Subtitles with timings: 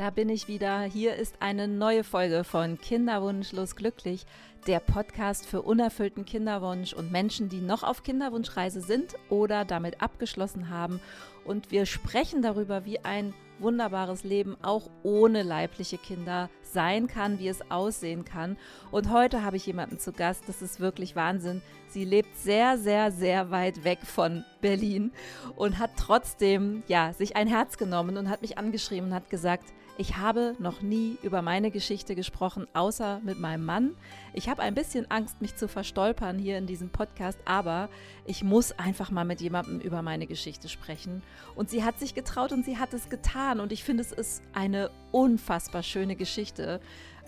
[0.00, 0.80] Da bin ich wieder.
[0.80, 4.24] Hier ist eine neue Folge von Kinderwunschlos glücklich,
[4.66, 10.70] der Podcast für unerfüllten Kinderwunsch und Menschen, die noch auf Kinderwunschreise sind oder damit abgeschlossen
[10.70, 11.00] haben.
[11.44, 17.48] Und wir sprechen darüber, wie ein wunderbares Leben auch ohne leibliche Kinder sein kann, wie
[17.48, 18.56] es aussehen kann.
[18.90, 21.60] Und heute habe ich jemanden zu Gast, das ist wirklich Wahnsinn.
[21.88, 25.12] Sie lebt sehr, sehr, sehr weit weg von Berlin
[25.56, 29.74] und hat trotzdem ja, sich ein Herz genommen und hat mich angeschrieben und hat gesagt,
[30.00, 33.94] ich habe noch nie über meine Geschichte gesprochen, außer mit meinem Mann.
[34.32, 37.90] Ich habe ein bisschen Angst, mich zu verstolpern hier in diesem Podcast, aber
[38.24, 41.22] ich muss einfach mal mit jemandem über meine Geschichte sprechen.
[41.54, 43.60] Und sie hat sich getraut und sie hat es getan.
[43.60, 46.80] Und ich finde, es ist eine unfassbar schöne Geschichte.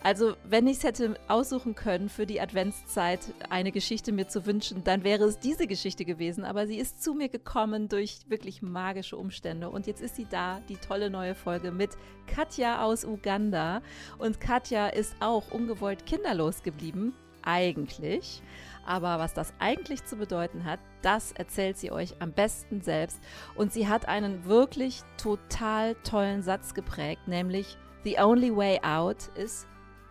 [0.04, 3.20] Also, wenn ich es hätte aussuchen können für die Adventszeit,
[3.50, 6.44] eine Geschichte mir zu wünschen, dann wäre es diese Geschichte gewesen.
[6.44, 9.70] Aber sie ist zu mir gekommen durch wirklich magische Umstände.
[9.70, 11.90] Und jetzt ist sie da, die tolle neue Folge mit
[12.26, 13.80] Katja aus Uganda.
[14.18, 18.42] Und Katja ist auch ungewollt kinderlos geblieben, eigentlich.
[18.84, 23.20] Aber was das eigentlich zu bedeuten hat, das erzählt sie euch am besten selbst.
[23.54, 29.68] Und sie hat einen wirklich total tollen Satz geprägt, nämlich The only way out is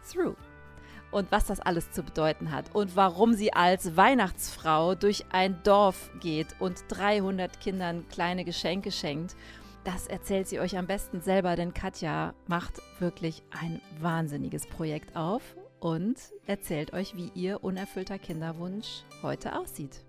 [0.10, 0.36] Through.
[1.12, 6.10] Und was das alles zu bedeuten hat und warum sie als Weihnachtsfrau durch ein Dorf
[6.22, 9.36] geht und 300 Kindern kleine Geschenke schenkt,
[9.84, 15.42] das erzählt sie euch am besten selber, denn Katja macht wirklich ein wahnsinniges Projekt auf
[15.80, 20.06] und erzählt euch, wie ihr unerfüllter Kinderwunsch heute aussieht.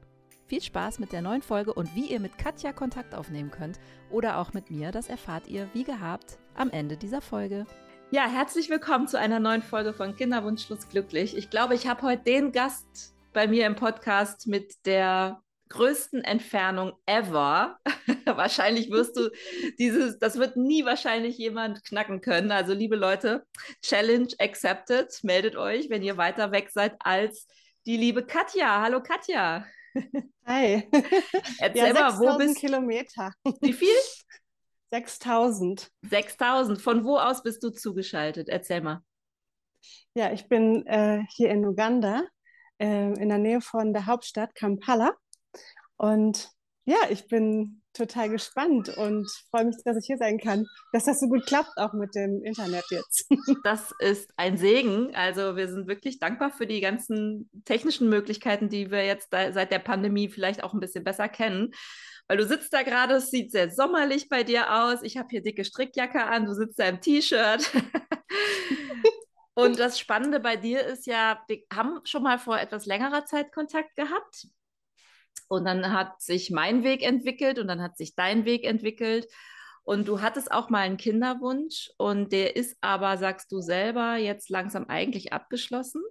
[0.47, 4.39] Viel Spaß mit der neuen Folge und wie ihr mit Katja Kontakt aufnehmen könnt oder
[4.39, 7.67] auch mit mir, das erfahrt ihr wie gehabt am Ende dieser Folge.
[8.15, 11.35] Ja, herzlich willkommen zu einer neuen Folge von Kinderwunschlos glücklich.
[11.35, 16.93] Ich glaube, ich habe heute den Gast bei mir im Podcast mit der größten Entfernung
[17.07, 17.79] ever.
[18.27, 19.31] wahrscheinlich wirst du
[19.79, 22.53] dieses, das wird nie wahrscheinlich jemand knacken können.
[22.53, 23.47] Also, liebe Leute,
[23.81, 25.09] Challenge accepted.
[25.23, 27.47] Meldet euch, wenn ihr weiter weg seid als
[27.87, 28.83] die liebe Katja.
[28.83, 29.65] Hallo Katja.
[30.47, 30.87] Hi.
[31.61, 32.61] Erzähl ja, mal, wo bist du?
[32.61, 33.33] Kilometer.
[33.63, 33.89] Wie viel?
[34.93, 35.91] 6000.
[36.03, 36.81] 6000.
[36.81, 38.49] Von wo aus bist du zugeschaltet?
[38.49, 39.03] Erzähl mal.
[40.15, 42.23] Ja, ich bin äh, hier in Uganda,
[42.79, 45.15] äh, in der Nähe von der Hauptstadt Kampala.
[45.97, 46.51] Und
[46.85, 51.21] ja, ich bin total gespannt und freue mich, dass ich hier sein kann, dass das
[51.21, 53.27] so gut klappt, auch mit dem Internet jetzt.
[53.65, 55.15] Das ist ein Segen.
[55.15, 59.79] Also wir sind wirklich dankbar für die ganzen technischen Möglichkeiten, die wir jetzt seit der
[59.79, 61.73] Pandemie vielleicht auch ein bisschen besser kennen.
[62.33, 65.03] Weil du sitzt da gerade, es sieht sehr sommerlich bei dir aus.
[65.03, 67.71] Ich habe hier dicke Strickjacke an, du sitzt da im T-Shirt.
[69.55, 73.53] Und das Spannende bei dir ist ja, wir haben schon mal vor etwas längerer Zeit
[73.53, 74.47] Kontakt gehabt.
[75.49, 79.27] Und dann hat sich mein Weg entwickelt und dann hat sich dein Weg entwickelt.
[79.83, 84.49] Und du hattest auch mal einen Kinderwunsch und der ist aber, sagst du selber, jetzt
[84.49, 86.03] langsam eigentlich abgeschlossen.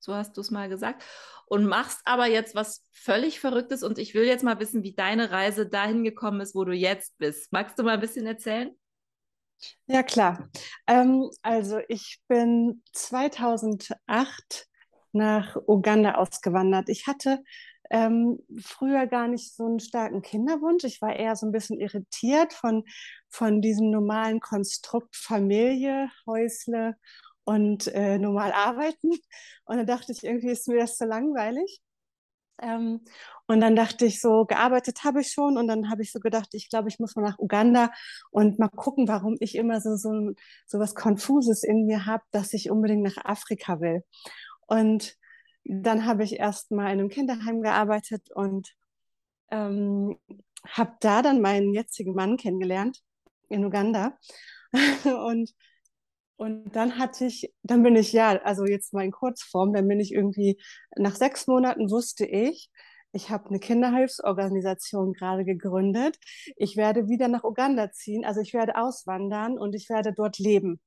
[0.00, 1.04] So hast du es mal gesagt
[1.46, 5.30] und machst aber jetzt was völlig Verrücktes und ich will jetzt mal wissen, wie deine
[5.30, 7.52] Reise dahin gekommen ist, wo du jetzt bist.
[7.52, 8.74] Magst du mal ein bisschen erzählen?
[9.86, 10.48] Ja, klar.
[10.86, 14.66] Ähm, also ich bin 2008
[15.12, 16.88] nach Uganda ausgewandert.
[16.88, 17.42] Ich hatte
[17.90, 20.84] ähm, früher gar nicht so einen starken Kinderwunsch.
[20.84, 22.84] Ich war eher so ein bisschen irritiert von,
[23.28, 26.96] von diesem normalen Konstrukt Familie, Häusle
[27.44, 29.10] und äh, normal arbeiten.
[29.64, 31.80] Und dann dachte ich, irgendwie ist mir das zu langweilig.
[32.60, 33.00] Ähm,
[33.46, 35.56] und dann dachte ich so, gearbeitet habe ich schon.
[35.56, 37.90] Und dann habe ich so gedacht, ich glaube, ich muss mal nach Uganda
[38.30, 40.32] und mal gucken, warum ich immer so, so,
[40.66, 44.04] so was Konfuses in mir habe, dass ich unbedingt nach Afrika will.
[44.66, 45.16] Und
[45.64, 48.68] dann habe ich erst mal in einem Kinderheim gearbeitet und
[49.50, 50.18] ähm,
[50.68, 53.00] habe da dann meinen jetzigen Mann kennengelernt
[53.48, 54.18] in Uganda.
[55.04, 55.50] und
[56.40, 60.00] und dann hatte ich, dann bin ich ja, also jetzt mal in Kurzform, dann bin
[60.00, 60.58] ich irgendwie,
[60.96, 62.70] nach sechs Monaten wusste ich,
[63.12, 66.16] ich habe eine Kinderhilfsorganisation gerade gegründet.
[66.56, 70.80] Ich werde wieder nach Uganda ziehen, also ich werde auswandern und ich werde dort leben.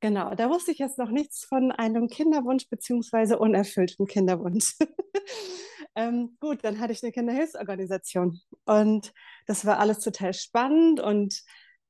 [0.00, 4.74] Genau, da wusste ich jetzt noch nichts von einem Kinderwunsch beziehungsweise unerfüllten Kinderwunsch.
[5.94, 9.12] ähm, gut, dann hatte ich eine Kinderhilfsorganisation und
[9.46, 11.40] das war alles total spannend und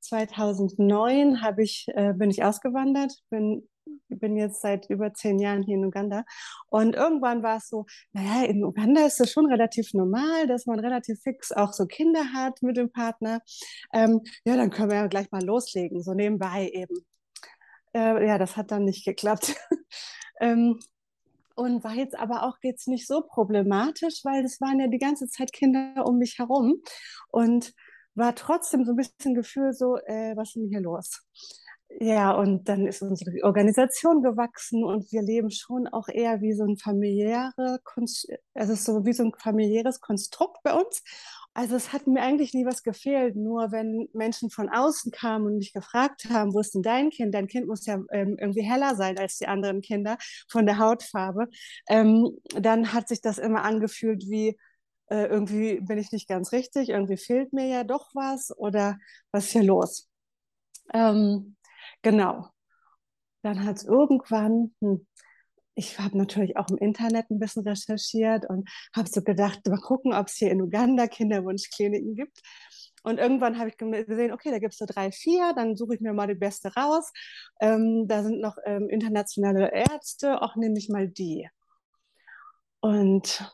[0.04, 3.68] 2009 ich, äh, bin ich ausgewandert, bin,
[4.08, 6.24] bin jetzt seit über zehn Jahren hier in Uganda.
[6.68, 10.80] Und irgendwann war es so, naja, in Uganda ist es schon relativ normal, dass man
[10.80, 13.40] relativ fix auch so Kinder hat mit dem Partner.
[13.92, 16.96] Ähm, ja, dann können wir ja gleich mal loslegen, so nebenbei eben.
[17.94, 19.54] Äh, ja, das hat dann nicht geklappt.
[20.40, 20.78] ähm,
[21.56, 25.28] und war jetzt aber auch jetzt nicht so problematisch, weil es waren ja die ganze
[25.28, 26.82] Zeit Kinder um mich herum.
[27.28, 27.72] Und
[28.14, 31.22] war trotzdem so ein bisschen Gefühl so, äh, was ist denn hier los?
[32.00, 36.64] ja, und dann ist unsere Organisation gewachsen und wir leben schon auch eher wie so
[36.64, 37.81] ein familiäre,
[38.55, 41.02] also so wie so ein familiäres Konstrukt bei uns.
[41.56, 45.58] Also es hat mir eigentlich nie was gefehlt, nur wenn Menschen von außen kamen und
[45.58, 47.32] mich gefragt haben, wo ist denn dein Kind?
[47.32, 50.19] Dein Kind muss ja ähm, irgendwie heller sein als die anderen Kinder
[50.49, 51.46] von der Hautfarbe.
[51.88, 54.56] Ähm, dann hat sich das immer angefühlt wie,
[55.08, 58.98] äh, irgendwie bin ich nicht ganz richtig, irgendwie fehlt mir ja doch was oder
[59.32, 60.08] was ist hier los?
[60.92, 61.56] Ähm,
[62.02, 62.48] genau.
[63.42, 65.06] Dann hat es irgendwann, hm,
[65.74, 70.14] ich habe natürlich auch im Internet ein bisschen recherchiert und habe so gedacht, mal gucken,
[70.14, 72.40] ob es hier in Uganda Kinderwunschkliniken gibt.
[73.02, 76.00] Und irgendwann habe ich gesehen, okay, da gibt es so drei, vier, dann suche ich
[76.00, 77.12] mir mal die beste raus.
[77.60, 81.48] Ähm, da sind noch ähm, internationale Ärzte, auch nehme ich mal die.
[82.80, 83.52] Und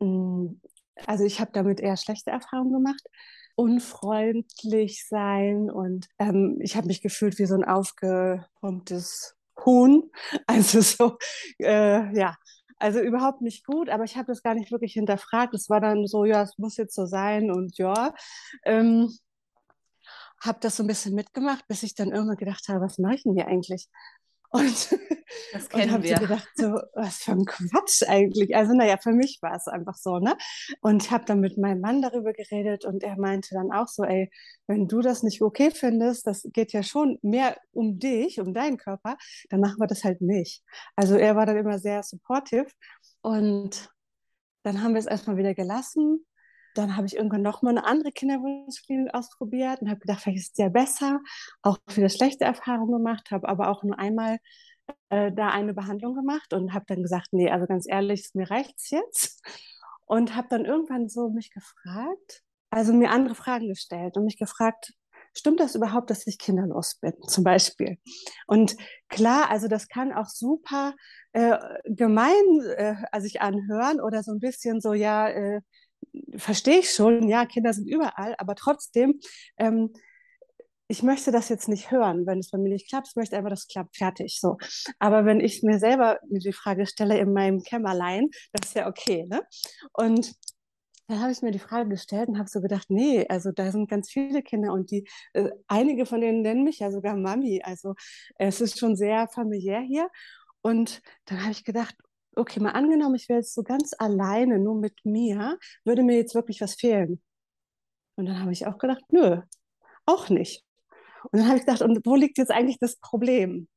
[0.00, 0.60] mh, mm,
[1.06, 3.02] also ich habe damit eher schlechte Erfahrungen gemacht.
[3.56, 10.10] Unfreundlich sein und ähm, ich habe mich gefühlt wie so ein aufgepumptes Huhn.
[10.46, 11.18] Also so,
[11.60, 12.36] äh, ja,
[12.78, 15.54] also überhaupt nicht gut, aber ich habe das gar nicht wirklich hinterfragt.
[15.54, 18.12] Es war dann so, ja, es muss jetzt so sein und ja.
[18.64, 19.10] Ähm,
[20.40, 23.22] habe das so ein bisschen mitgemacht, bis ich dann irgendwann gedacht habe, was mache ich
[23.22, 23.88] denn hier eigentlich?
[24.54, 24.96] Und,
[25.52, 28.54] das kennen und habe so gedacht, so, was für ein Quatsch eigentlich.
[28.54, 30.36] Also naja, für mich war es einfach so, ne?
[30.80, 34.04] Und ich habe dann mit meinem Mann darüber geredet und er meinte dann auch so,
[34.04, 34.30] ey,
[34.68, 38.76] wenn du das nicht okay findest, das geht ja schon mehr um dich, um deinen
[38.76, 39.16] Körper,
[39.50, 40.62] dann machen wir das halt nicht.
[40.94, 42.68] Also er war dann immer sehr supportive
[43.22, 43.90] und
[44.62, 46.24] dann haben wir es erstmal wieder gelassen
[46.74, 50.58] dann habe ich irgendwann nochmal eine andere Kinderwunschklinik ausprobiert und habe gedacht, vielleicht ist es
[50.58, 51.20] ja besser.
[51.62, 54.38] Auch viele schlechte Erfahrungen gemacht, habe aber auch nur einmal
[55.08, 58.74] äh, da eine Behandlung gemacht und habe dann gesagt, nee, also ganz ehrlich, mir reicht
[58.78, 59.42] es jetzt.
[60.06, 64.92] Und habe dann irgendwann so mich gefragt, also mir andere Fragen gestellt und mich gefragt,
[65.36, 67.98] stimmt das überhaupt, dass ich kinderlos bin, zum Beispiel?
[68.46, 68.76] Und
[69.08, 70.94] klar, also das kann auch super
[71.32, 75.60] äh, gemein äh, sich anhören oder so ein bisschen so, ja, äh,
[76.36, 79.20] verstehe ich schon, ja, Kinder sind überall, aber trotzdem,
[79.58, 79.92] ähm,
[80.88, 83.08] ich möchte das jetzt nicht hören, wenn es bei mir nicht klappt.
[83.08, 84.38] Ich möchte einfach, dass es klappt, fertig.
[84.38, 84.58] So.
[84.98, 89.26] Aber wenn ich mir selber die Frage stelle in meinem Kämmerlein, das ist ja okay.
[89.26, 89.40] Ne?
[89.92, 90.34] Und
[91.08, 93.90] dann habe ich mir die Frage gestellt und habe so gedacht, nee, also da sind
[93.90, 97.62] ganz viele Kinder und die, äh, einige von denen nennen mich ja sogar Mami.
[97.62, 97.94] Also
[98.38, 100.08] es ist schon sehr familiär hier.
[100.62, 101.94] Und dann habe ich gedacht,
[102.36, 106.34] okay, mal angenommen, ich wäre jetzt so ganz alleine, nur mit mir, würde mir jetzt
[106.34, 107.22] wirklich was fehlen?
[108.16, 109.40] Und dann habe ich auch gedacht, nö,
[110.06, 110.64] auch nicht.
[111.30, 113.68] Und dann habe ich gedacht, und wo liegt jetzt eigentlich das Problem?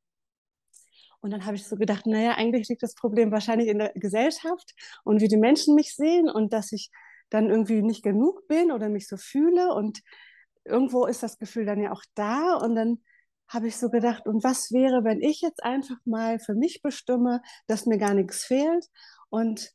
[1.21, 4.73] Und dann habe ich so gedacht, naja, eigentlich liegt das Problem wahrscheinlich in der Gesellschaft
[5.03, 6.91] und wie die Menschen mich sehen und dass ich
[7.29, 9.73] dann irgendwie nicht genug bin oder mich so fühle.
[9.73, 10.01] Und
[10.63, 12.55] irgendwo ist das Gefühl dann ja auch da.
[12.55, 13.03] Und dann
[13.47, 17.41] habe ich so gedacht, und was wäre, wenn ich jetzt einfach mal für mich bestimme,
[17.67, 18.85] dass mir gar nichts fehlt
[19.29, 19.71] und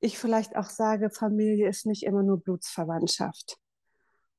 [0.00, 3.56] ich vielleicht auch sage, Familie ist nicht immer nur Blutsverwandtschaft.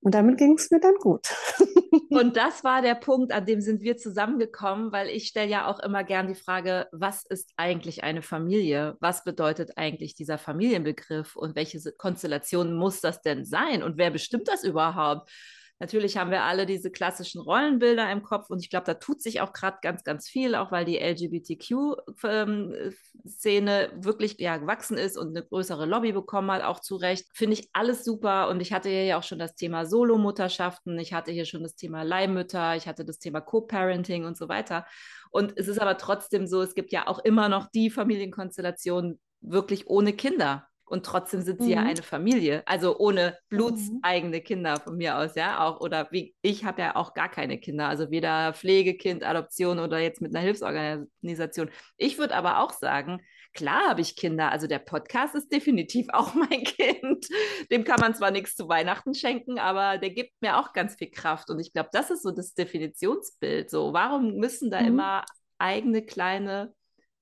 [0.01, 1.27] Und damit ging es mir dann gut.
[2.09, 5.79] Und das war der Punkt, an dem sind wir zusammengekommen, weil ich stelle ja auch
[5.79, 8.95] immer gern die Frage, was ist eigentlich eine Familie?
[8.99, 13.83] Was bedeutet eigentlich dieser Familienbegriff und welche Konstellation muss das denn sein?
[13.83, 15.29] Und wer bestimmt das überhaupt?
[15.79, 19.41] Natürlich haben wir alle diese klassischen Rollenbilder im Kopf und ich glaube, da tut sich
[19.41, 25.27] auch gerade ganz, ganz viel, auch weil die LGBTQ-Szene ähm, wirklich ja, gewachsen ist und
[25.29, 27.27] eine größere Lobby bekommen hat, auch zu Recht.
[27.35, 31.13] Finde ich alles super und ich hatte hier ja auch schon das Thema Solomutterschaften, ich
[31.13, 34.87] hatte hier schon das Thema Leihmütter, ich hatte das Thema Co-Parenting und so weiter.
[35.29, 39.87] Und es ist aber trotzdem so, es gibt ja auch immer noch die Familienkonstellation wirklich
[39.87, 40.66] ohne Kinder.
[40.87, 41.73] Und trotzdem sind sie mhm.
[41.73, 44.43] ja eine Familie, also ohne blutseigene mhm.
[44.43, 47.89] Kinder von mir aus, ja, auch oder wie ich habe ja auch gar keine Kinder,
[47.89, 51.69] also weder Pflegekind, Adoption oder jetzt mit einer Hilfsorganisation.
[51.97, 53.21] Ich würde aber auch sagen,
[53.53, 57.27] klar habe ich Kinder, also der Podcast ist definitiv auch mein Kind.
[57.69, 61.09] Dem kann man zwar nichts zu Weihnachten schenken, aber der gibt mir auch ganz viel
[61.11, 63.69] Kraft und ich glaube, das ist so das Definitionsbild.
[63.69, 64.87] So, warum müssen da mhm.
[64.87, 65.25] immer
[65.57, 66.73] eigene kleine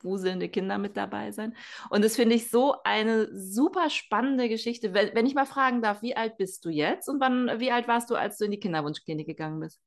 [0.06, 1.56] wuselnde Kinder mit dabei sein.
[1.90, 4.94] Und das finde ich so eine super spannende Geschichte.
[4.94, 8.10] Wenn ich mal fragen darf, wie alt bist du jetzt und wann, wie alt warst
[8.10, 9.82] du, als du in die Kinderwunschklinik gegangen bist?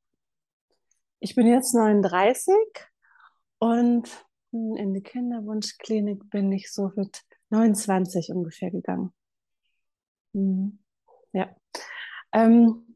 [1.19, 2.53] Ich bin jetzt 39
[3.59, 4.09] und
[4.51, 9.13] in die Kinderwunschklinik bin ich so mit 29 ungefähr gegangen.
[10.33, 10.79] Mhm.
[11.33, 11.55] Ja.
[12.31, 12.95] Ähm,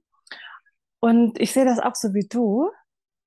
[1.00, 2.70] und ich sehe das auch so wie du.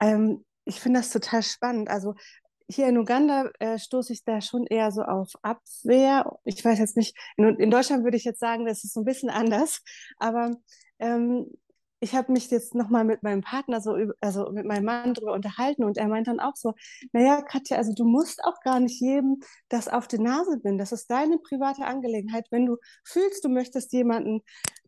[0.01, 1.89] Ähm, ich finde das total spannend.
[1.89, 2.15] Also
[2.69, 6.39] hier in Uganda äh, stoße ich da schon eher so auf Abwehr.
[6.45, 9.05] Ich weiß jetzt nicht, in, in, Deutschland würde ich jetzt sagen, das ist so ein
[9.05, 9.83] bisschen anders,
[10.19, 10.57] aber
[10.99, 11.47] ähm,
[12.01, 15.85] ich habe mich jetzt nochmal mit meinem Partner so, also mit meinem Mann darüber unterhalten
[15.85, 16.75] und er meint dann auch so,
[17.13, 20.79] naja, Katja, also du musst auch gar nicht jedem das auf die Nase binden.
[20.79, 22.47] Das ist deine private Angelegenheit.
[22.51, 24.43] Wenn du fühlst, du möchtest jemanden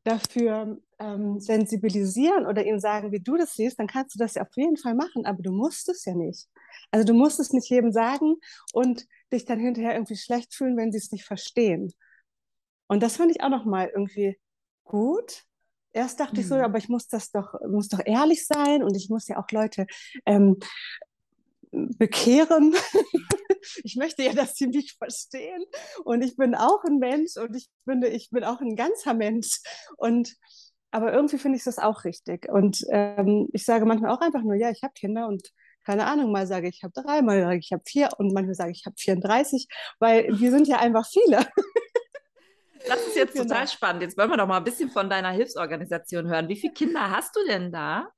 [0.04, 4.42] dafür ähm, sensibilisieren oder ihm sagen, wie du das siehst, dann kannst du das ja
[4.42, 6.48] auf jeden Fall machen, aber du musst es ja nicht.
[6.90, 8.36] Also du musst es nicht jedem sagen
[8.72, 11.92] und dich dann hinterher irgendwie schlecht fühlen, wenn sie es nicht verstehen.
[12.86, 14.38] Und das fand ich auch nochmal irgendwie
[14.84, 15.44] gut,
[15.92, 16.40] Erst dachte mhm.
[16.40, 16.62] ich so, mhm.
[16.62, 19.86] aber ich muss das doch, muss doch ehrlich sein und ich muss ja auch Leute
[20.26, 20.58] ähm,
[21.70, 22.74] bekehren.
[23.84, 25.64] ich möchte ja, dass sie mich verstehen.
[26.04, 29.60] Und ich bin auch ein Mensch und ich finde, ich bin auch ein ganzer Mensch.
[29.96, 30.36] Und
[30.90, 32.48] aber irgendwie finde ich das auch richtig.
[32.48, 35.50] Und ähm, ich sage manchmal auch einfach nur, ja, ich habe Kinder und
[35.88, 38.34] keine Ahnung, mal sage ich, ich habe drei, mal sage ich, ich habe vier und
[38.34, 39.66] manchmal sage ich, ich habe 34,
[39.98, 41.38] weil wir sind ja einfach viele.
[42.86, 43.44] Das ist jetzt genau.
[43.44, 44.02] total spannend.
[44.02, 46.48] Jetzt wollen wir doch mal ein bisschen von deiner Hilfsorganisation hören.
[46.48, 48.08] Wie viele Kinder hast du denn da?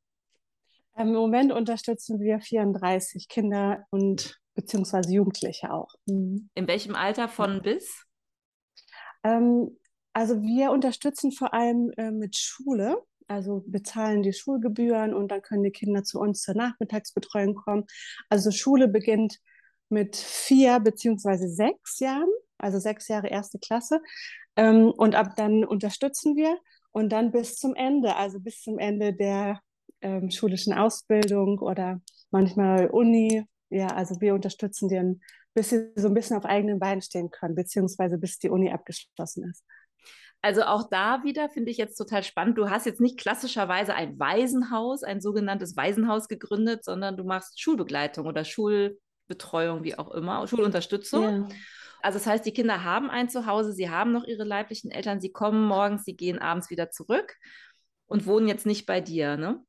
[0.97, 5.95] Ähm, Im Moment unterstützen wir 34 Kinder und beziehungsweise Jugendliche auch.
[6.07, 6.51] Mhm.
[6.55, 7.61] In welchem Alter von ja.
[7.61, 8.05] bis?
[9.23, 9.79] Ähm,
[10.13, 13.01] also wir unterstützen vor allem äh, mit Schule.
[13.31, 17.85] Also bezahlen die Schulgebühren und dann können die Kinder zu uns zur Nachmittagsbetreuung kommen.
[18.29, 19.39] Also Schule beginnt
[19.89, 24.03] mit vier beziehungsweise sechs Jahren, also sechs Jahre erste Klasse.
[24.57, 26.59] Ähm, und ab dann unterstützen wir
[26.91, 29.61] und dann bis zum Ende, also bis zum Ende der
[30.01, 32.01] ähm, schulischen Ausbildung oder
[32.33, 33.45] manchmal Uni.
[33.69, 35.21] Ja, also wir unterstützen die,
[35.55, 39.49] bis sie so ein bisschen auf eigenen Beinen stehen können, beziehungsweise bis die Uni abgeschlossen
[39.49, 39.65] ist.
[40.43, 42.57] Also auch da wieder finde ich jetzt total spannend.
[42.57, 48.27] Du hast jetzt nicht klassischerweise ein Waisenhaus, ein sogenanntes Waisenhaus gegründet, sondern du machst Schulbegleitung
[48.27, 51.23] oder Schulbetreuung, wie auch immer, Schulunterstützung.
[51.23, 51.49] Ja.
[52.03, 55.31] Also das heißt, die Kinder haben ein Zuhause, sie haben noch ihre leiblichen Eltern, sie
[55.31, 57.37] kommen morgens, sie gehen abends wieder zurück
[58.07, 59.63] und wohnen jetzt nicht bei dir, ne?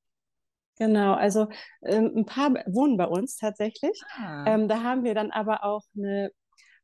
[0.77, 1.47] Genau, also
[1.83, 4.01] ähm, ein paar wohnen bei uns tatsächlich.
[4.17, 4.45] Ah.
[4.47, 6.31] Ähm, da haben wir dann aber auch eine,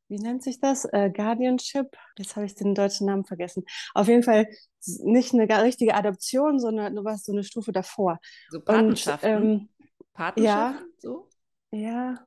[0.08, 0.84] wie nennt sich das?
[0.86, 1.96] Äh, Guardianship.
[2.16, 3.64] Jetzt habe ich den deutschen Namen vergessen.
[3.94, 4.48] Auf jeden Fall
[4.84, 8.18] nicht eine richtige Adoption, sondern nur was so eine Stufe davor.
[8.50, 9.36] So Patenschaften.
[9.36, 9.68] Und, ähm,
[10.14, 11.28] Patenschaften, ja, so?
[11.70, 12.26] Ja,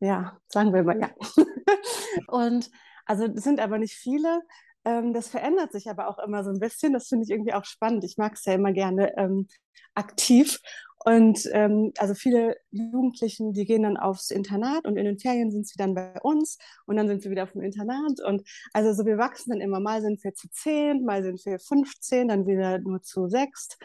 [0.00, 1.10] ja, sagen wir mal ja.
[2.28, 2.70] und
[3.06, 4.42] also es sind aber nicht viele.
[4.84, 6.92] Ähm, das verändert sich aber auch immer so ein bisschen.
[6.92, 8.04] Das finde ich irgendwie auch spannend.
[8.04, 9.48] Ich mag es ja immer gerne ähm,
[9.94, 10.60] aktiv.
[11.04, 15.66] Und ähm, also viele Jugendlichen, die gehen dann aufs Internat und in den Ferien sind
[15.66, 18.20] sie dann bei uns und dann sind sie wieder auf dem Internat.
[18.26, 19.80] Und also so wir wachsen dann immer.
[19.80, 23.76] Mal sind wir zu zehn, mal sind wir 15, dann wieder nur zu sechs.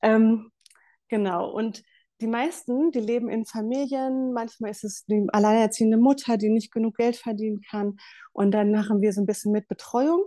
[0.00, 0.50] Ähm,
[1.08, 1.50] genau.
[1.50, 1.82] Und
[2.24, 4.32] die meisten, die leben in Familien.
[4.32, 7.98] Manchmal ist es die alleinerziehende Mutter, die nicht genug Geld verdienen kann.
[8.32, 10.24] Und dann machen wir so ein bisschen mit Betreuung.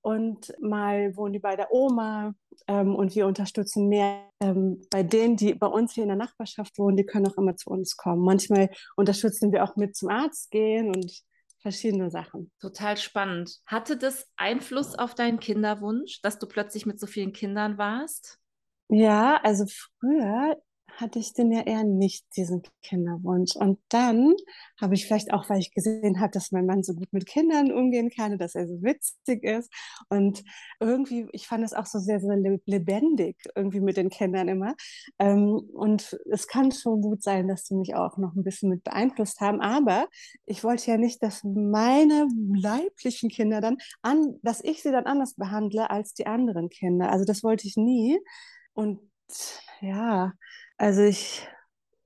[0.00, 2.32] Und mal wohnen die bei der Oma
[2.68, 6.78] ähm, und wir unterstützen mehr ähm, bei denen, die bei uns hier in der Nachbarschaft
[6.78, 8.24] wohnen, die können auch immer zu uns kommen.
[8.24, 11.12] Manchmal unterstützen wir auch mit zum Arzt gehen und
[11.58, 12.50] verschiedene Sachen.
[12.60, 13.58] Total spannend.
[13.66, 18.38] Hatte das Einfluss auf deinen Kinderwunsch, dass du plötzlich mit so vielen Kindern warst?
[18.88, 19.64] Ja, also
[19.98, 20.56] früher
[20.96, 23.54] hatte ich denn ja eher nicht diesen Kinderwunsch.
[23.54, 24.34] Und dann
[24.80, 27.70] habe ich vielleicht auch, weil ich gesehen habe, dass mein Mann so gut mit Kindern
[27.70, 29.70] umgehen kann, dass er so witzig ist.
[30.08, 30.42] Und
[30.80, 34.74] irgendwie, ich fand es auch so sehr, sehr lebendig irgendwie mit den Kindern immer.
[35.18, 38.82] Ähm, und es kann schon gut sein, dass die mich auch noch ein bisschen mit
[38.82, 39.60] beeinflusst haben.
[39.60, 40.08] Aber
[40.46, 45.34] ich wollte ja nicht, dass meine leiblichen Kinder dann an, dass ich sie dann anders
[45.34, 47.10] behandle als die anderen Kinder.
[47.10, 48.18] Also das wollte ich nie.
[48.72, 49.00] Und
[49.80, 50.32] ja,
[50.76, 51.46] also ich,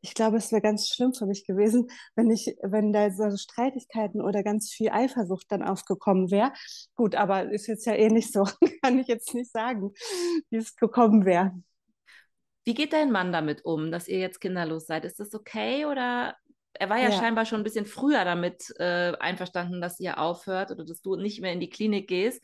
[0.01, 4.21] ich glaube, es wäre ganz schlimm für mich gewesen, wenn ich, wenn da so Streitigkeiten
[4.21, 6.53] oder ganz viel Eifersucht dann aufgekommen wäre.
[6.95, 8.45] Gut, aber ist jetzt ja eh nicht so,
[8.83, 9.93] kann ich jetzt nicht sagen,
[10.51, 11.53] wie es gekommen wäre.
[12.65, 15.05] Wie geht dein Mann damit um, dass ihr jetzt kinderlos seid?
[15.05, 16.37] Ist das okay oder
[16.75, 17.13] er war ja, ja.
[17.13, 21.41] scheinbar schon ein bisschen früher damit äh, einverstanden, dass ihr aufhört oder dass du nicht
[21.41, 22.43] mehr in die Klinik gehst.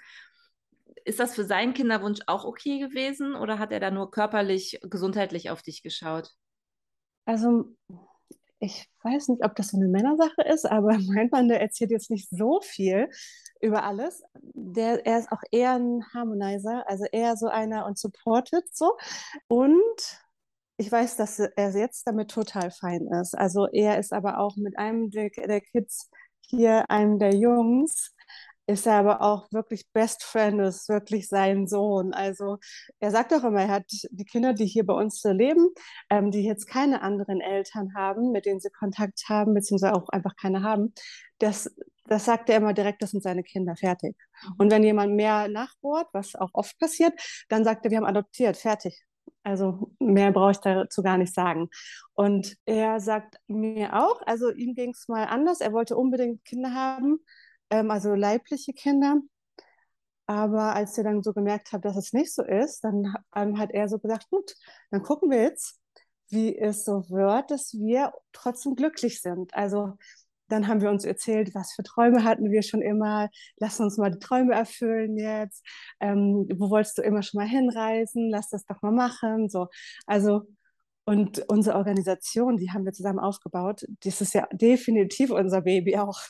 [1.07, 5.51] Ist das für seinen Kinderwunsch auch okay gewesen oder hat er da nur körperlich, gesundheitlich
[5.51, 6.33] auf dich geschaut?
[7.27, 7.77] Also,
[8.59, 12.11] ich weiß nicht, ob das so eine Männersache ist, aber mein Mann, der erzählt jetzt
[12.11, 13.09] nicht so viel
[13.61, 14.25] über alles.
[14.35, 18.97] Der, er ist auch eher ein Harmonizer, also eher so einer und supportet so.
[19.47, 20.21] Und
[20.77, 23.39] ich weiß, dass er jetzt damit total fein ist.
[23.39, 26.11] Also er ist aber auch mit einem der, der Kids
[26.41, 28.13] hier, einem der Jungs,
[28.67, 32.13] ist er aber auch wirklich Best Friend, ist wirklich sein Sohn.
[32.13, 32.59] Also
[32.99, 35.69] er sagt auch immer, er hat die Kinder, die hier bei uns leben,
[36.11, 40.35] ähm, die jetzt keine anderen Eltern haben, mit denen sie Kontakt haben, beziehungsweise auch einfach
[40.37, 40.93] keine haben,
[41.39, 41.71] das,
[42.07, 44.17] das sagt er immer direkt, das sind seine Kinder, fertig.
[44.43, 44.55] Mhm.
[44.59, 47.13] Und wenn jemand mehr nachbohrt, was auch oft passiert,
[47.49, 49.05] dann sagt er, wir haben adoptiert, fertig.
[49.43, 51.69] Also mehr brauche ich dazu gar nicht sagen.
[52.15, 55.61] Und er sagt mir auch, also ihm ging es mal anders.
[55.61, 57.21] Er wollte unbedingt Kinder haben,
[57.71, 59.21] ähm, also leibliche Kinder.
[60.27, 63.71] Aber als er dann so gemerkt hat, dass es nicht so ist, dann ähm, hat
[63.71, 64.55] er so gesagt, gut,
[64.91, 65.81] dann gucken wir jetzt,
[66.31, 69.55] wie es so wird, dass wir trotzdem glücklich sind.
[69.55, 69.95] Also
[70.49, 73.29] dann haben wir uns erzählt, was für Träume hatten wir schon immer.
[73.57, 75.65] Lass uns mal die Träume erfüllen jetzt.
[76.01, 78.31] Ähm, wo wolltest du immer schon mal hinreisen?
[78.31, 79.49] Lass das doch mal machen.
[79.49, 79.69] So,
[80.07, 80.43] also
[81.07, 83.87] und unsere Organisation, die haben wir zusammen aufgebaut.
[84.03, 86.21] Das ist ja definitiv unser Baby auch.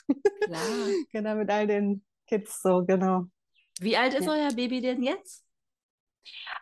[0.44, 0.60] Klar.
[1.12, 3.24] genau mit all den Kids so genau.
[3.80, 4.32] Wie alt ist ja.
[4.32, 5.44] euer Baby denn jetzt?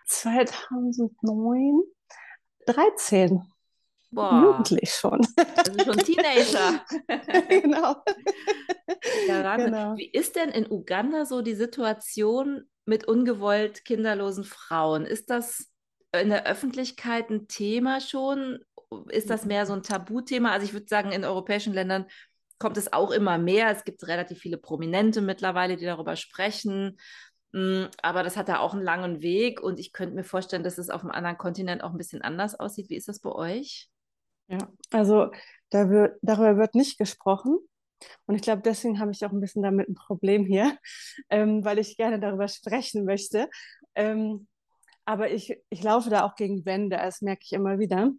[0.07, 1.83] 2009,
[2.67, 3.43] 13.
[4.13, 4.43] Boah.
[4.45, 5.21] Jugendlich schon.
[5.57, 6.85] Also schon Teenager.
[7.49, 7.97] genau.
[9.27, 9.97] Ja, genau.
[9.97, 15.05] Wie ist denn in Uganda so die Situation mit ungewollt kinderlosen Frauen?
[15.05, 15.74] Ist das
[16.21, 18.61] in der Öffentlichkeit ein Thema schon?
[19.09, 20.53] Ist das mehr so ein Tabuthema?
[20.53, 22.07] Also ich würde sagen, in europäischen Ländern
[22.59, 23.71] kommt es auch immer mehr.
[23.71, 26.99] Es gibt relativ viele Prominente mittlerweile, die darüber sprechen.
[27.53, 30.79] Mm, aber das hat da auch einen langen Weg und ich könnte mir vorstellen, dass
[30.79, 32.91] es auf einem anderen Kontinent auch ein bisschen anders aussieht.
[32.91, 33.89] Wie ist das bei euch?
[34.49, 34.59] Ja,
[34.91, 35.31] also
[35.71, 37.59] da wird, darüber wird nicht gesprochen.
[38.27, 40.77] Und ich glaube, deswegen habe ich auch ein bisschen damit ein Problem hier,
[41.31, 43.49] ähm, weil ich gerne darüber sprechen möchte.
[43.95, 44.47] Ähm,
[45.05, 48.11] aber ich, ich laufe da auch gegen Wände, das merke ich immer wieder.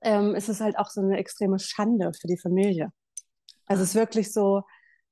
[0.00, 2.92] Ähm, es ist halt auch so eine extreme Schande für die Familie.
[3.66, 4.62] Also es ist wirklich so,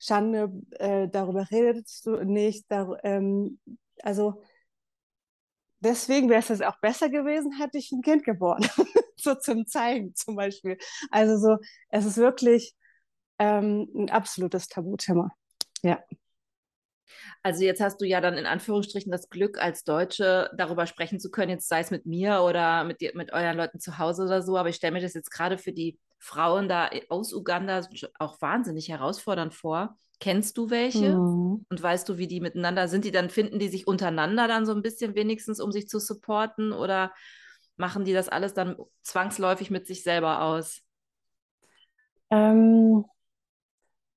[0.01, 2.65] Schande, äh, darüber redest du nicht.
[2.71, 3.61] Dar ähm,
[4.03, 4.43] also
[5.81, 8.67] deswegen wäre es auch besser gewesen, hätte ich ein Kind geboren.
[9.17, 10.79] so zum Zeigen zum Beispiel.
[11.11, 11.57] Also so,
[11.91, 12.75] es ist wirklich
[13.39, 15.31] ähm, ein absolutes Tabuthema.
[15.83, 16.03] Ja.
[17.43, 21.31] Also jetzt hast du ja dann in Anführungsstrichen das Glück, als Deutsche darüber sprechen zu
[21.31, 24.57] können, jetzt sei es mit mir oder mit, mit euren Leuten zu Hause oder so,
[24.57, 27.81] aber ich stelle mir das jetzt gerade für die Frauen da aus Uganda
[28.19, 29.97] auch wahnsinnig herausfordernd vor.
[30.21, 31.17] Kennst du welche?
[31.17, 31.65] Mhm.
[31.71, 33.05] Und weißt du, wie die miteinander sind?
[33.07, 36.73] Die dann finden die sich untereinander dann so ein bisschen wenigstens, um sich zu supporten?
[36.73, 37.13] Oder
[37.77, 40.83] machen die das alles dann zwangsläufig mit sich selber aus?
[42.29, 43.05] Ähm,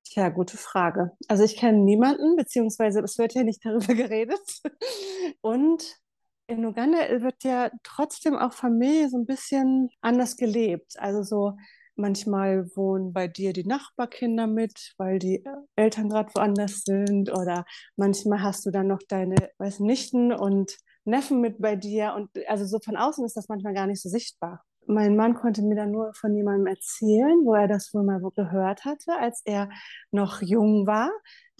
[0.04, 1.12] tja, gute Frage.
[1.28, 4.62] Also ich kenne niemanden, beziehungsweise es wird ja nicht darüber geredet.
[5.40, 5.96] Und
[6.46, 10.98] in Uganda wird ja trotzdem auch Familie so ein bisschen anders gelebt.
[10.98, 11.56] Also so
[11.96, 15.44] manchmal wohnen bei dir die Nachbarkinder mit, weil die
[15.76, 17.30] Eltern gerade woanders sind.
[17.32, 17.64] Oder
[17.96, 22.14] manchmal hast du dann noch deine weiß, Nichten und Neffen mit bei dir.
[22.14, 24.64] Und also so von außen ist das manchmal gar nicht so sichtbar.
[24.86, 28.84] Mein Mann konnte mir dann nur von jemandem erzählen, wo er das wohl mal gehört
[28.84, 29.68] hatte, als er
[30.10, 31.10] noch jung war.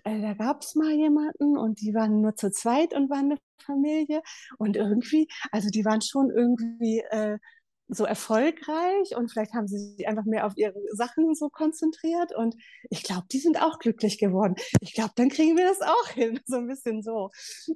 [0.04, 3.38] Äh, da gab es mal jemanden und die waren nur zu zweit und waren eine
[3.64, 4.22] Familie.
[4.58, 7.38] Und irgendwie, also die waren schon irgendwie äh,
[7.88, 12.56] so erfolgreich und vielleicht haben sie sich einfach mehr auf ihre Sachen so konzentriert und
[12.90, 14.54] ich glaube, die sind auch glücklich geworden.
[14.80, 17.30] Ich glaube, dann kriegen wir das auch hin, so ein bisschen so.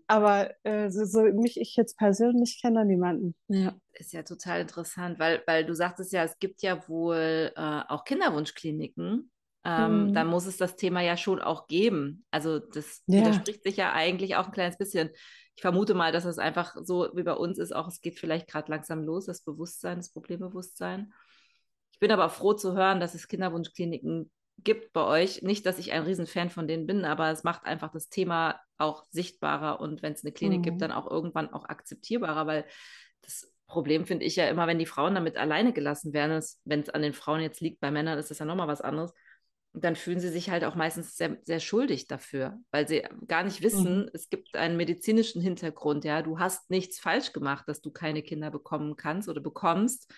[0.06, 3.34] Aber äh, so, so, mich, ich jetzt persönlich kenne niemanden.
[3.48, 3.74] Ja.
[3.92, 8.04] Ist ja total interessant, weil, weil du sagtest ja, es gibt ja wohl äh, auch
[8.04, 9.30] Kinderwunschkliniken.
[9.64, 10.14] Ähm, mhm.
[10.14, 12.24] Dann muss es das Thema ja schon auch geben.
[12.30, 13.20] Also das ja.
[13.20, 15.10] widerspricht sich ja eigentlich auch ein kleines bisschen
[15.58, 18.46] ich vermute mal, dass es einfach so wie bei uns ist, auch es geht vielleicht
[18.46, 21.12] gerade langsam los, das Bewusstsein, das Problembewusstsein.
[21.92, 25.42] Ich bin aber froh zu hören, dass es Kinderwunschkliniken gibt bei euch.
[25.42, 29.04] Nicht, dass ich ein Riesenfan von denen bin, aber es macht einfach das Thema auch
[29.10, 30.62] sichtbarer und wenn es eine Klinik mhm.
[30.62, 32.64] gibt, dann auch irgendwann auch akzeptierbarer, weil
[33.22, 36.88] das Problem finde ich ja immer, wenn die Frauen damit alleine gelassen werden, wenn es
[36.88, 39.12] an den Frauen jetzt liegt, bei Männern ist das ja nochmal was anderes
[39.84, 43.62] dann fühlen sie sich halt auch meistens sehr, sehr schuldig dafür, weil sie gar nicht
[43.62, 44.10] wissen, mhm.
[44.12, 48.50] es gibt einen medizinischen Hintergrund, ja, du hast nichts falsch gemacht, dass du keine Kinder
[48.50, 50.12] bekommen kannst oder bekommst,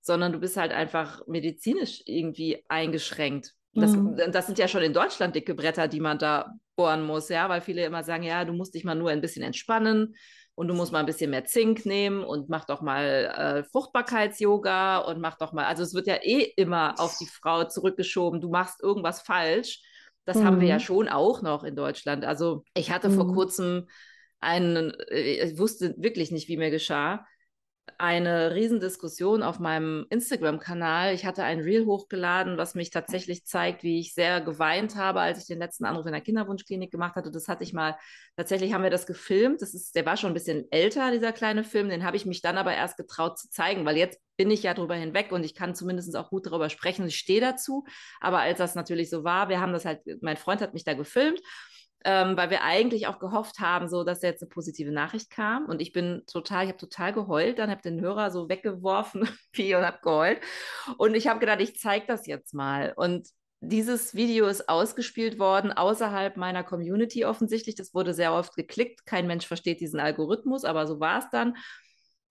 [0.00, 3.54] sondern du bist halt einfach medizinisch irgendwie eingeschränkt.
[3.72, 4.16] Das, mhm.
[4.32, 7.60] das sind ja schon in Deutschland dicke Bretter, die man da bohren muss, ja, weil
[7.60, 10.14] viele immer sagen, ja, du musst dich mal nur ein bisschen entspannen,
[10.56, 14.98] und du musst mal ein bisschen mehr Zink nehmen und mach doch mal äh, Fruchtbarkeits-Yoga
[14.98, 18.48] und mach doch mal, also es wird ja eh immer auf die Frau zurückgeschoben, du
[18.48, 19.82] machst irgendwas falsch.
[20.24, 20.44] Das mhm.
[20.44, 20.80] haben wir ja mhm.
[20.80, 22.24] schon auch noch in Deutschland.
[22.24, 23.14] Also ich hatte mhm.
[23.14, 23.86] vor kurzem
[24.40, 27.26] einen, äh, ich wusste wirklich nicht, wie mir geschah,
[27.98, 31.14] eine Riesendiskussion auf meinem Instagram-Kanal.
[31.14, 35.38] Ich hatte ein Reel hochgeladen, was mich tatsächlich zeigt, wie ich sehr geweint habe, als
[35.38, 37.30] ich den letzten Anruf in der Kinderwunschklinik gemacht hatte.
[37.30, 37.96] Das hatte ich mal,
[38.36, 39.62] tatsächlich haben wir das gefilmt.
[39.62, 41.88] Das ist, der war schon ein bisschen älter, dieser kleine Film.
[41.88, 44.74] Den habe ich mich dann aber erst getraut zu zeigen, weil jetzt bin ich ja
[44.74, 47.06] drüber hinweg und ich kann zumindest auch gut darüber sprechen.
[47.06, 47.84] Ich stehe dazu.
[48.20, 50.94] Aber als das natürlich so war, wir haben das halt, mein Freund hat mich da
[50.94, 51.40] gefilmt
[52.06, 55.66] ähm, weil wir eigentlich auch gehofft haben, so dass jetzt eine positive Nachricht kam.
[55.66, 59.22] Und ich bin total, ich habe total geheult, dann habe den Hörer so weggeworfen
[59.58, 60.40] und habe geheult.
[60.98, 62.94] Und ich habe gedacht, ich zeige das jetzt mal.
[62.96, 63.28] Und
[63.60, 67.74] dieses Video ist ausgespielt worden außerhalb meiner Community offensichtlich.
[67.74, 69.04] Das wurde sehr oft geklickt.
[69.04, 71.56] Kein Mensch versteht diesen Algorithmus, aber so war es dann.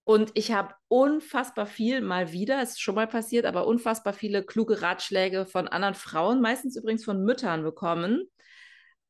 [0.05, 4.43] Und ich habe unfassbar viel mal wieder, es ist schon mal passiert, aber unfassbar viele
[4.43, 8.29] kluge Ratschläge von anderen Frauen, meistens übrigens von Müttern bekommen,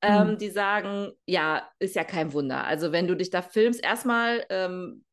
[0.02, 0.38] ähm, mhm.
[0.38, 2.66] die sagen, ja, ist ja kein Wunder.
[2.66, 5.04] Also wenn du dich da filmst, erstmal ähm,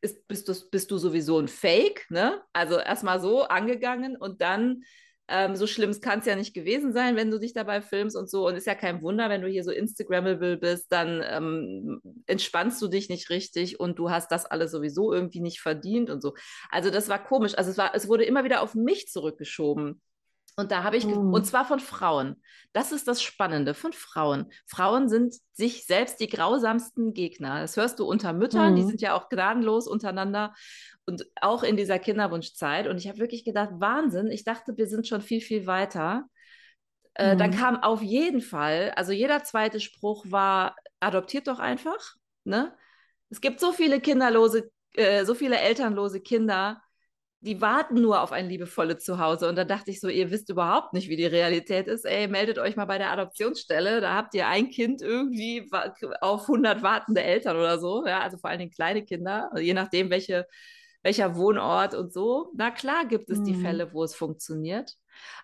[0.00, 2.42] ist, bist, du, bist du sowieso ein Fake, ne?
[2.52, 4.82] Also erstmal so angegangen und dann
[5.28, 8.28] ähm, so schlimm kann es ja nicht gewesen sein, wenn du dich dabei filmst und
[8.28, 8.46] so.
[8.46, 12.88] Und ist ja kein Wunder, wenn du hier so Instagrammable bist, dann ähm, entspannst du
[12.88, 16.34] dich nicht richtig und du hast das alles sowieso irgendwie nicht verdient und so.
[16.70, 17.54] Also das war komisch.
[17.56, 20.02] Also es war, es wurde immer wieder auf mich zurückgeschoben.
[20.56, 21.32] Und da habe ich, mhm.
[21.32, 22.42] und zwar von Frauen.
[22.72, 24.50] Das ist das Spannende, von Frauen.
[24.66, 27.60] Frauen sind sich selbst die grausamsten Gegner.
[27.60, 28.76] Das hörst du unter Müttern, mhm.
[28.76, 30.54] die sind ja auch gnadenlos untereinander
[31.06, 32.86] und auch in dieser Kinderwunschzeit.
[32.86, 36.24] Und ich habe wirklich gedacht, Wahnsinn, ich dachte, wir sind schon viel, viel weiter.
[37.14, 37.38] Äh, mhm.
[37.38, 42.14] Dann kam auf jeden Fall, also jeder zweite Spruch war, adoptiert doch einfach.
[42.44, 42.74] Ne?
[43.30, 46.81] Es gibt so viele kinderlose, äh, so viele elternlose Kinder,
[47.42, 49.48] die warten nur auf ein liebevolles Zuhause.
[49.48, 52.04] Und da dachte ich so, ihr wisst überhaupt nicht, wie die Realität ist.
[52.04, 54.00] Ey, meldet euch mal bei der Adoptionsstelle.
[54.00, 55.68] Da habt ihr ein Kind irgendwie
[56.20, 58.06] auf 100 wartende Eltern oder so.
[58.06, 60.46] Ja, also vor allen Dingen kleine Kinder, also je nachdem, welche
[61.02, 62.52] welcher Wohnort und so.
[62.54, 63.44] Na klar gibt es mhm.
[63.44, 64.94] die Fälle, wo es funktioniert.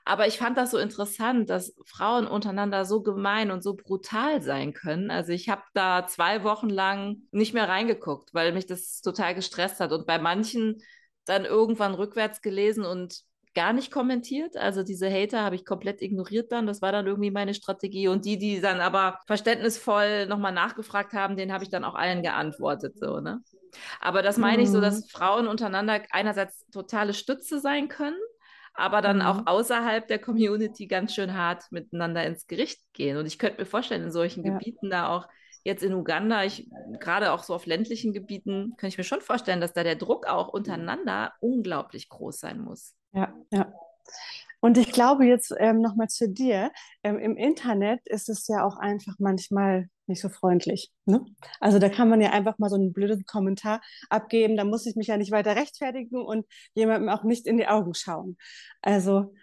[0.04, 4.72] Aber ich fand das so interessant, dass Frauen untereinander so gemein und so brutal sein
[4.72, 5.11] können.
[5.11, 9.80] Also ich habe da zwei Wochen lang nicht mehr reingeguckt, weil mich das total gestresst
[9.80, 9.92] hat.
[9.92, 10.80] Und bei manchen
[11.29, 13.23] dann irgendwann rückwärts gelesen und
[13.55, 14.57] gar nicht kommentiert.
[14.57, 16.67] Also diese Hater habe ich komplett ignoriert dann.
[16.67, 18.09] Das war dann irgendwie meine Strategie.
[18.09, 22.23] Und die, die dann aber verständnisvoll nochmal nachgefragt haben, denen habe ich dann auch allen
[22.23, 22.99] geantwortet.
[22.99, 23.43] So, ne?
[24.01, 25.09] Aber das meine ich so, dass mhm.
[25.09, 28.19] Frauen untereinander einerseits totale Stütze sein können,
[28.75, 29.23] aber dann mhm.
[29.23, 33.17] auch außerhalb der Community ganz schön hart miteinander ins Gericht gehen.
[33.17, 34.53] Und ich könnte mir vorstellen, in solchen ja.
[34.53, 35.27] Gebieten da auch
[35.68, 39.61] jetzt in Uganda, ich gerade auch so auf ländlichen Gebieten, kann ich mir schon vorstellen,
[39.61, 42.94] dass da der Druck auch untereinander unglaublich groß sein muss.
[43.12, 43.72] Ja, ja.
[44.61, 46.72] Und ich glaube jetzt ähm, nochmal zu dir,
[47.04, 50.90] ähm, im Internet ist es ja auch einfach manchmal nicht so freundlich.
[51.04, 51.24] Ne?
[51.61, 54.96] Also da kann man ja einfach mal so einen blöden Kommentar abgeben, da muss ich
[54.96, 58.37] mich ja nicht weiter rechtfertigen und jemandem auch nicht in die Augen schauen.
[58.83, 59.35] Also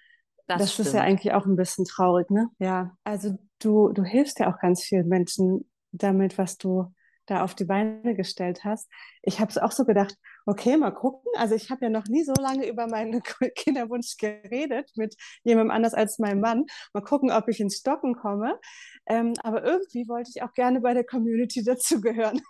[0.48, 2.50] das, das ist ja eigentlich auch ein bisschen traurig, ne?
[2.60, 5.66] Ja, also du, du hilfst ja auch ganz vielen Menschen
[5.98, 6.94] damit, was du
[7.26, 8.90] da auf die Beine gestellt hast.
[9.24, 11.32] Ich habe es auch so gedacht, okay, mal gucken.
[11.38, 13.24] Also ich habe ja noch nie so lange über meinen
[13.56, 16.66] Kinderwunsch geredet mit jemandem anders als meinem Mann.
[16.94, 18.60] Mal gucken, ob ich ins Stocken komme.
[19.08, 22.42] Ähm, aber irgendwie wollte ich auch gerne bei der Community dazugehören.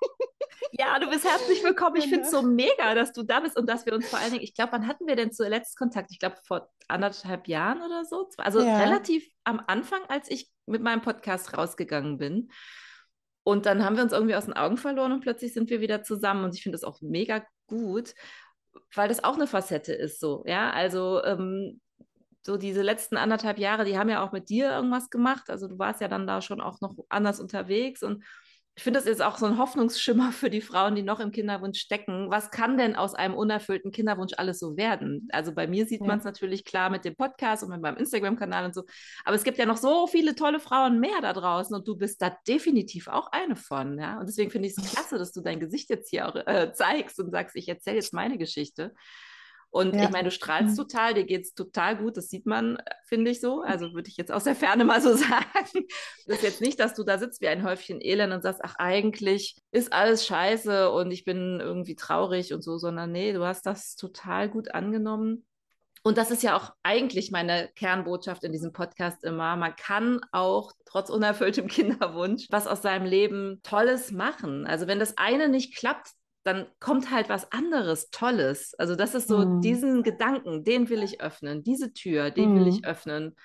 [0.71, 1.95] Ja, du bist herzlich willkommen.
[1.97, 4.31] Ich finde es so mega, dass du da bist und dass wir uns vor allen
[4.31, 6.12] Dingen, ich glaube, wann hatten wir denn zuletzt Kontakt?
[6.12, 8.27] Ich glaube, vor anderthalb Jahren oder so.
[8.38, 8.79] Also ja.
[8.79, 12.49] relativ am Anfang, als ich mit meinem Podcast rausgegangen bin.
[13.45, 16.01] Und dann haben wir uns irgendwie aus den Augen verloren und plötzlich sind wir wieder
[16.01, 16.43] zusammen.
[16.43, 18.15] Und ich finde das auch mega gut,
[18.95, 20.43] weil das auch eine Facette ist so.
[20.47, 21.79] Ja, also ähm,
[22.41, 25.51] so diese letzten anderthalb Jahre, die haben ja auch mit dir irgendwas gemacht.
[25.51, 28.23] Also du warst ja dann da schon auch noch anders unterwegs und
[28.77, 31.79] ich finde, das ist auch so ein Hoffnungsschimmer für die Frauen, die noch im Kinderwunsch
[31.79, 32.29] stecken.
[32.29, 35.29] Was kann denn aus einem unerfüllten Kinderwunsch alles so werden?
[35.31, 36.07] Also bei mir sieht ja.
[36.07, 38.83] man es natürlich klar mit dem Podcast und mit meinem Instagram-Kanal und so.
[39.23, 42.21] Aber es gibt ja noch so viele tolle Frauen mehr da draußen und du bist
[42.21, 43.97] da definitiv auch eine von.
[43.97, 44.19] Ja?
[44.19, 47.17] Und deswegen finde ich es klasse, dass du dein Gesicht jetzt hier auch äh, zeigst
[47.19, 48.93] und sagst, ich erzähle jetzt meine Geschichte.
[49.75, 50.05] Und ja.
[50.05, 50.83] ich meine, du strahlst mhm.
[50.83, 53.61] total, dir geht es total gut, das sieht man, finde ich so.
[53.61, 55.85] Also würde ich jetzt aus der Ferne mal so sagen.
[56.25, 58.75] Das ist jetzt nicht, dass du da sitzt wie ein Häufchen Elend und sagst, ach,
[58.77, 63.65] eigentlich ist alles scheiße und ich bin irgendwie traurig und so, sondern nee, du hast
[63.65, 65.45] das total gut angenommen.
[66.03, 69.57] Und das ist ja auch eigentlich meine Kernbotschaft in diesem Podcast immer.
[69.57, 74.65] Man kann auch trotz unerfülltem Kinderwunsch was aus seinem Leben Tolles machen.
[74.67, 76.11] Also wenn das eine nicht klappt,
[76.45, 78.75] dann kommt halt was anderes, Tolles.
[78.75, 79.62] Also das ist so mhm.
[79.62, 82.60] diesen Gedanken, den will ich öffnen, diese Tür, den mhm.
[82.60, 83.36] will ich öffnen.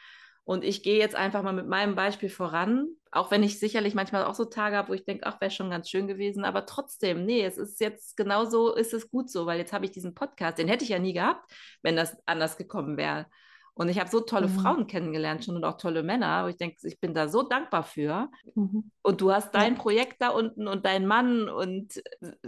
[0.44, 4.24] Und ich gehe jetzt einfach mal mit meinem Beispiel voran, auch wenn ich sicherlich manchmal
[4.24, 7.24] auch so Tage habe, wo ich denke, ach, wäre schon ganz schön gewesen, aber trotzdem,
[7.24, 10.58] nee, es ist jetzt genauso, ist es gut so, weil jetzt habe ich diesen Podcast,
[10.58, 11.50] den hätte ich ja nie gehabt,
[11.82, 13.26] wenn das anders gekommen wäre.
[13.74, 14.58] Und ich habe so tolle mhm.
[14.58, 17.82] Frauen kennengelernt schon und auch tolle Männer, wo ich denke, ich bin da so dankbar
[17.82, 18.30] für.
[18.54, 18.90] Mhm.
[19.02, 19.80] Und du hast dein ja.
[19.80, 22.02] Projekt da unten und dein Mann und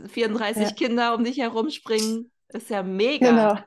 [0.09, 0.71] 34 ja.
[0.71, 2.31] Kinder um dich herum springen.
[2.49, 3.31] ist ja mega.
[3.31, 3.59] Genau.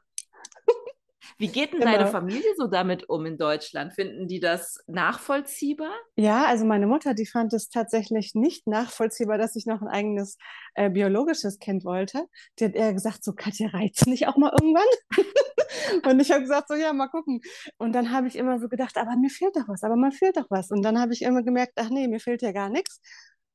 [1.37, 1.91] Wie geht denn genau.
[1.91, 3.93] deine Familie so damit um in Deutschland?
[3.93, 5.93] Finden die das nachvollziehbar?
[6.15, 10.37] Ja, also meine Mutter, die fand es tatsächlich nicht nachvollziehbar, dass ich noch ein eigenes
[10.75, 12.25] äh, biologisches Kind wollte.
[12.59, 14.85] Die hat eher gesagt, so Katja, reizt nicht auch mal irgendwann?
[16.09, 17.41] und ich habe gesagt, so ja, mal gucken.
[17.77, 20.37] Und dann habe ich immer so gedacht, aber mir fehlt doch was, aber mir fehlt
[20.37, 20.71] doch was.
[20.71, 23.01] Und dann habe ich immer gemerkt, ach nee, mir fehlt ja gar nichts.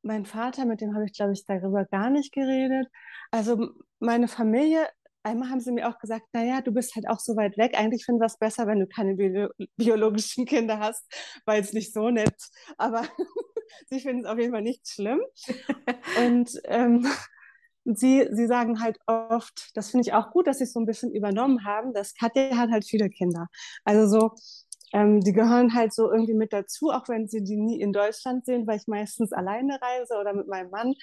[0.02, 2.88] Mein Vater, mit dem habe ich, glaube ich, darüber gar nicht geredet.
[3.30, 4.88] Also meine Familie
[5.22, 7.76] einmal haben sie mir auch gesagt, naja, du bist halt auch so weit weg.
[7.76, 11.04] Eigentlich finden wir es besser, wenn du keine bio biologischen Kinder hast,
[11.44, 12.36] weil es nicht so nett.
[12.78, 13.02] Aber
[13.90, 15.20] sie finden es auf jeden Fall nicht schlimm.
[16.18, 17.06] Und ähm,
[17.84, 20.86] sie, sie sagen halt oft, das finde ich auch gut, dass sie es so ein
[20.86, 23.48] bisschen übernommen haben, dass Katja hat halt viele Kinder.
[23.84, 24.34] Also so,
[24.92, 28.44] ähm, die gehören halt so irgendwie mit dazu, auch wenn sie die nie in Deutschland
[28.44, 30.94] sehen, weil ich meistens alleine reise oder mit meinem Mann.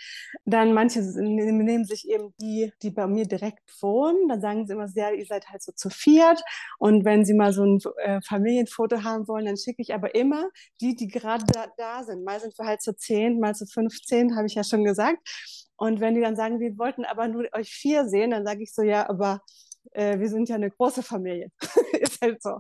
[0.46, 4.28] Dann manche nehmen sich eben die, die bei mir direkt wohnen.
[4.28, 6.42] Dann sagen sie immer, ja, ihr seid halt so zu viert.
[6.80, 10.50] Und wenn sie mal so ein äh, Familienfoto haben wollen, dann schicke ich aber immer
[10.82, 12.24] die, die gerade da, da sind.
[12.24, 15.20] Mal sind wir halt zu zehn, mal zu 15, habe ich ja schon gesagt.
[15.78, 18.74] Und wenn die dann sagen, wir wollten aber nur euch vier sehen, dann sage ich
[18.74, 19.42] so, ja, aber
[19.92, 21.52] äh, wir sind ja eine große Familie.
[22.00, 22.60] ist halt so.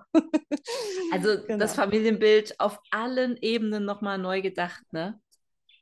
[1.12, 1.60] Also genau.
[1.60, 5.20] das Familienbild auf allen Ebenen nochmal neu gedacht, ne?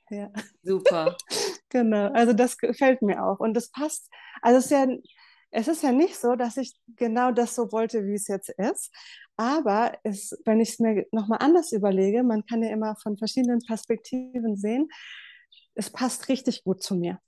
[0.10, 0.32] Ja.
[0.62, 1.18] Super.
[1.70, 3.40] genau, also das gefällt mir auch.
[3.40, 4.10] Und das passt.
[4.42, 4.88] Also es ist ja,
[5.52, 8.94] es ist ja nicht so, dass ich genau das so wollte, wie es jetzt ist.
[9.38, 13.60] Aber es, wenn ich es mir nochmal anders überlege, man kann ja immer von verschiedenen
[13.60, 14.90] Perspektiven sehen,
[15.74, 17.20] es passt richtig gut zu mir.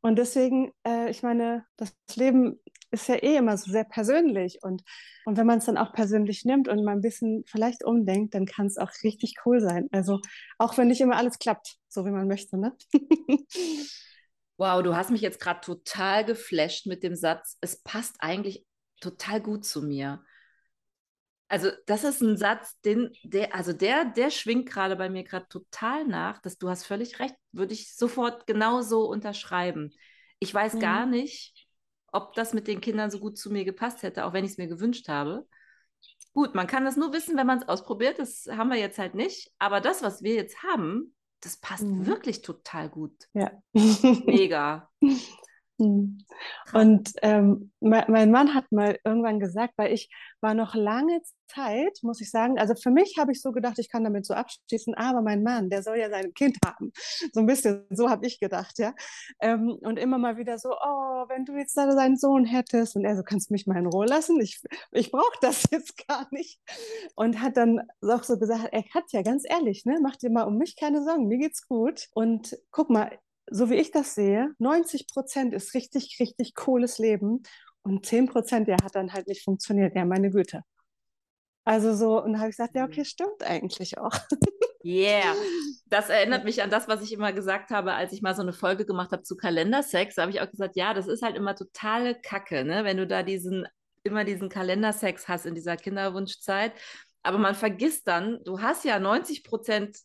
[0.00, 2.60] Und deswegen, äh, ich meine, das Leben
[2.92, 4.58] ist ja eh immer so sehr persönlich.
[4.62, 4.82] Und,
[5.24, 8.46] und wenn man es dann auch persönlich nimmt und mal ein bisschen vielleicht umdenkt, dann
[8.46, 9.88] kann es auch richtig cool sein.
[9.90, 10.20] Also
[10.58, 12.58] auch wenn nicht immer alles klappt, so wie man möchte.
[12.58, 12.76] Ne?
[14.58, 18.64] wow, du hast mich jetzt gerade total geflasht mit dem Satz, es passt eigentlich
[19.00, 20.22] total gut zu mir.
[21.48, 25.46] Also, das ist ein Satz, den, der, also der, der schwingt gerade bei mir gerade
[25.48, 29.92] total nach, dass du hast völlig recht, würde ich sofort genauso unterschreiben.
[30.38, 30.80] Ich weiß mhm.
[30.80, 31.61] gar nicht,
[32.12, 34.58] ob das mit den Kindern so gut zu mir gepasst hätte, auch wenn ich es
[34.58, 35.46] mir gewünscht habe.
[36.34, 38.18] Gut, man kann das nur wissen, wenn man es ausprobiert.
[38.18, 39.52] Das haben wir jetzt halt nicht.
[39.58, 42.06] Aber das, was wir jetzt haben, das passt mhm.
[42.06, 43.28] wirklich total gut.
[43.34, 43.50] Ja.
[43.72, 44.90] Mega.
[45.82, 46.18] Hm.
[46.72, 50.08] Und ähm, mein Mann hat mal irgendwann gesagt, weil ich
[50.40, 53.90] war noch lange Zeit, muss ich sagen, also für mich habe ich so gedacht, ich
[53.90, 56.92] kann damit so abschließen, aber mein Mann, der soll ja sein Kind haben.
[57.32, 58.94] So ein bisschen, so habe ich gedacht, ja.
[59.40, 63.04] Ähm, und immer mal wieder so, oh, wenn du jetzt da seinen Sohn hättest und
[63.04, 64.40] er so, kannst du mich mal in Ruhe lassen?
[64.40, 64.60] Ich,
[64.92, 66.60] ich brauche das jetzt gar nicht.
[67.16, 70.44] Und hat dann auch so gesagt, er hat ja ganz ehrlich, ne, mach dir mal
[70.44, 72.08] um mich keine Sorgen, mir geht's gut.
[72.14, 73.18] Und guck mal,
[73.50, 77.42] so wie ich das sehe, 90 Prozent ist richtig, richtig cooles Leben
[77.82, 79.94] und 10 Prozent, der hat dann halt nicht funktioniert.
[79.94, 80.62] Ja, meine Güte.
[81.64, 84.14] Also so, und da habe ich gesagt, ja, okay, stimmt eigentlich auch.
[84.84, 85.34] Yeah.
[85.86, 88.54] Das erinnert mich an das, was ich immer gesagt habe, als ich mal so eine
[88.54, 90.14] Folge gemacht habe zu Kalendersex.
[90.14, 92.82] Da habe ich auch gesagt, ja, das ist halt immer totale Kacke, ne?
[92.84, 93.68] Wenn du da diesen,
[94.04, 96.72] immer diesen Kalendersex hast in dieser Kinderwunschzeit.
[97.22, 99.98] Aber man vergisst dann, du hast ja 90 Prozent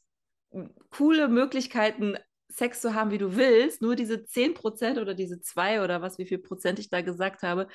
[0.89, 2.17] coole Möglichkeiten,
[2.57, 6.25] Sex zu haben, wie du willst, nur diese 10% oder diese 2 oder was, wie
[6.25, 7.67] viel Prozent ich da gesagt habe,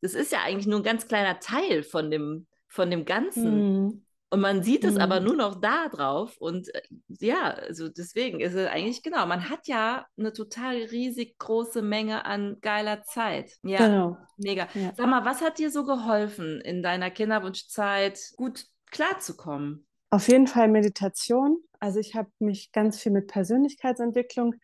[0.00, 3.84] das ist ja eigentlich nur ein ganz kleiner Teil von dem, von dem Ganzen.
[3.84, 4.04] Mhm.
[4.30, 5.00] Und man sieht es mhm.
[5.00, 6.36] aber nur noch da drauf.
[6.38, 6.82] Und äh,
[7.20, 12.24] ja, also deswegen ist es eigentlich genau, man hat ja eine total riesig große Menge
[12.24, 13.52] an geiler Zeit.
[13.62, 14.16] Ja, genau.
[14.36, 14.66] mega.
[14.74, 14.92] Ja.
[14.96, 19.86] Sag mal, was hat dir so geholfen in deiner Kinderwunschzeit, gut klarzukommen?
[20.10, 21.58] Auf jeden Fall Meditation.
[21.80, 24.54] Also ich habe mich ganz viel mit Persönlichkeitsentwicklung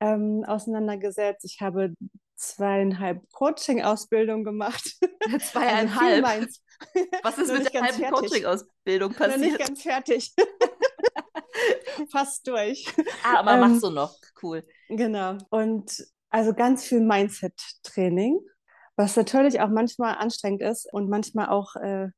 [0.00, 1.44] ähm, auseinandergesetzt.
[1.44, 1.94] Ich habe
[2.36, 4.84] zweieinhalb Coaching-Ausbildung gemacht.
[5.40, 6.24] Zweieinhalb?
[6.24, 6.60] Also
[7.22, 9.40] Was ist mit der halben Coaching-Ausbildung passiert?
[9.40, 10.34] Noch nicht ganz fertig.
[12.12, 12.86] Fast durch.
[13.24, 14.14] Ah, aber ähm, machst du noch.
[14.42, 14.62] Cool.
[14.88, 15.38] Genau.
[15.48, 18.38] Und also ganz viel Mindset-Training,
[18.96, 22.08] was natürlich auch manchmal anstrengend ist und manchmal auch äh,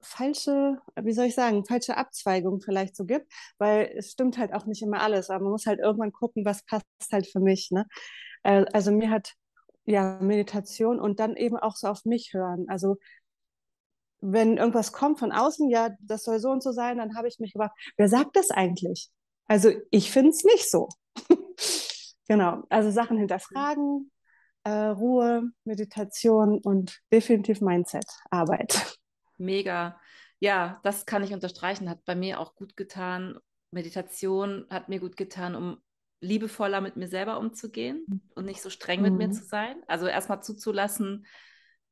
[0.00, 4.66] falsche, wie soll ich sagen, falsche Abzweigung vielleicht so gibt, weil es stimmt halt auch
[4.66, 7.70] nicht immer alles, aber man muss halt irgendwann gucken, was passt halt für mich.
[7.70, 7.86] Ne?
[8.42, 9.34] Äh, also mir hat
[9.84, 12.66] ja Meditation und dann eben auch so auf mich hören.
[12.68, 12.96] Also
[14.20, 17.38] wenn irgendwas kommt von außen, ja, das soll so und so sein, dann habe ich
[17.38, 19.10] mich gefragt, wer sagt das eigentlich?
[19.46, 20.88] Also ich finde es nicht so.
[22.28, 24.10] genau, also Sachen hinterfragen,
[24.64, 28.99] äh, Ruhe, Meditation und definitiv Mindset-Arbeit.
[29.40, 29.98] Mega.
[30.38, 31.90] Ja, das kann ich unterstreichen.
[31.90, 33.38] Hat bei mir auch gut getan.
[33.70, 35.78] Meditation hat mir gut getan, um
[36.20, 39.04] liebevoller mit mir selber umzugehen und nicht so streng mhm.
[39.04, 39.32] mit mir mhm.
[39.32, 39.82] zu sein.
[39.86, 41.26] Also erstmal zuzulassen,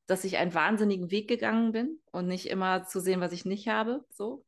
[0.07, 3.69] dass ich einen wahnsinnigen Weg gegangen bin und nicht immer zu sehen, was ich nicht
[3.69, 4.45] habe, so.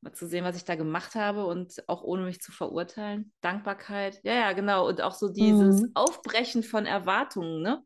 [0.00, 3.32] Mal zu sehen, was ich da gemacht habe und auch ohne mich zu verurteilen.
[3.40, 4.86] Dankbarkeit, ja, ja, genau.
[4.86, 5.90] Und auch so dieses mhm.
[5.94, 7.82] Aufbrechen von Erwartungen, ne?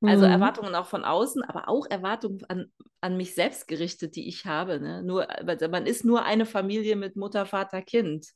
[0.00, 0.32] Also mhm.
[0.32, 4.78] Erwartungen auch von außen, aber auch Erwartungen an, an mich selbst gerichtet, die ich habe.
[4.78, 5.02] Ne?
[5.02, 5.26] Nur,
[5.70, 8.28] man ist nur eine Familie mit Mutter, Vater, Kind.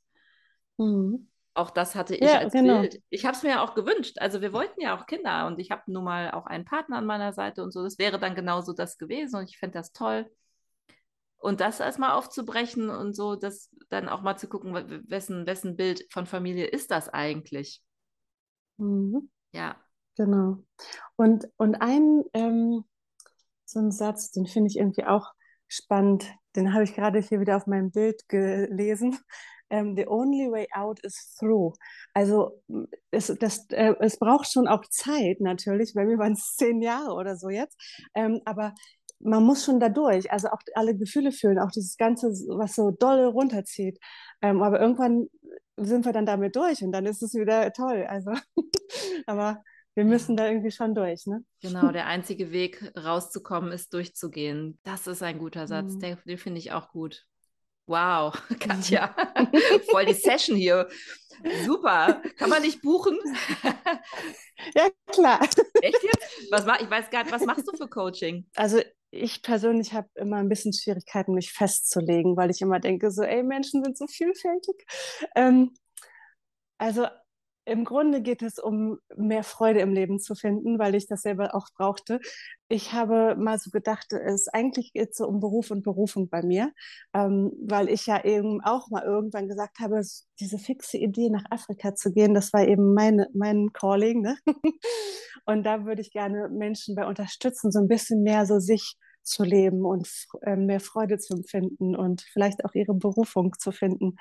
[0.76, 1.28] Mhm.
[1.54, 2.80] Auch das hatte ich ja, als genau.
[2.80, 3.00] Bild.
[3.10, 4.16] Ich habe es mir ja auch gewünscht.
[4.18, 7.06] Also wir wollten ja auch Kinder und ich habe nun mal auch einen Partner an
[7.06, 7.82] meiner Seite und so.
[7.82, 10.30] Das wäre dann genauso das gewesen und ich fände das toll.
[11.36, 14.74] Und das erstmal aufzubrechen und so, das dann auch mal zu gucken,
[15.08, 17.82] wessen, wessen Bild von Familie ist das eigentlich?
[18.78, 19.28] Mhm.
[19.52, 19.76] Ja.
[20.16, 20.58] Genau.
[21.16, 22.84] Und, und ein, ähm,
[23.64, 25.32] so ein Satz, den finde ich irgendwie auch
[25.68, 29.18] spannend, den habe ich gerade hier wieder auf meinem Bild gelesen.
[29.70, 31.72] Ähm, the only way out is through.
[32.12, 32.62] Also
[33.10, 37.14] es, das, äh, es braucht schon auch Zeit natürlich, bei mir waren es zehn Jahre
[37.14, 37.78] oder so jetzt,
[38.14, 38.74] ähm, aber
[39.18, 42.90] man muss schon da durch, also auch alle Gefühle fühlen, auch dieses Ganze, was so
[42.90, 43.98] dolle runterzieht.
[44.42, 45.28] Ähm, aber irgendwann
[45.76, 48.04] sind wir dann damit durch und dann ist es wieder toll.
[48.08, 48.32] Also,
[49.26, 49.62] aber
[49.94, 51.44] wir müssen da irgendwie schon durch, ne?
[51.60, 54.78] Genau, der einzige Weg rauszukommen ist durchzugehen.
[54.84, 56.00] Das ist ein guter Satz, mhm.
[56.00, 57.26] den, den finde ich auch gut.
[57.86, 59.14] Wow, Katja,
[59.90, 60.88] voll die Session hier.
[61.66, 62.22] Super.
[62.38, 63.18] Kann man nicht buchen?
[64.74, 65.42] ja, klar.
[65.42, 66.50] Echt jetzt?
[66.50, 68.46] Was, ich weiß gar nicht, was machst du für Coaching?
[68.54, 73.22] Also ich persönlich habe immer ein bisschen Schwierigkeiten, mich festzulegen, weil ich immer denke, so,
[73.22, 74.86] ey, Menschen sind so vielfältig.
[75.34, 75.74] Ähm,
[76.78, 77.06] also
[77.64, 81.54] im Grunde geht es um mehr Freude im Leben zu finden, weil ich das selber
[81.54, 82.20] auch brauchte.
[82.68, 86.72] Ich habe mal so gedacht, es eigentlich geht so um Beruf und Berufung bei mir,
[87.14, 90.02] ähm, weil ich ja eben auch mal irgendwann gesagt habe,
[90.40, 94.22] diese fixe Idee nach Afrika zu gehen, das war eben meine, mein Calling.
[94.22, 94.36] Ne?
[95.44, 99.44] Und da würde ich gerne Menschen bei unterstützen, so ein bisschen mehr so sich zu
[99.44, 100.08] leben und
[100.42, 104.16] äh, mehr Freude zu empfinden und vielleicht auch ihre Berufung zu finden.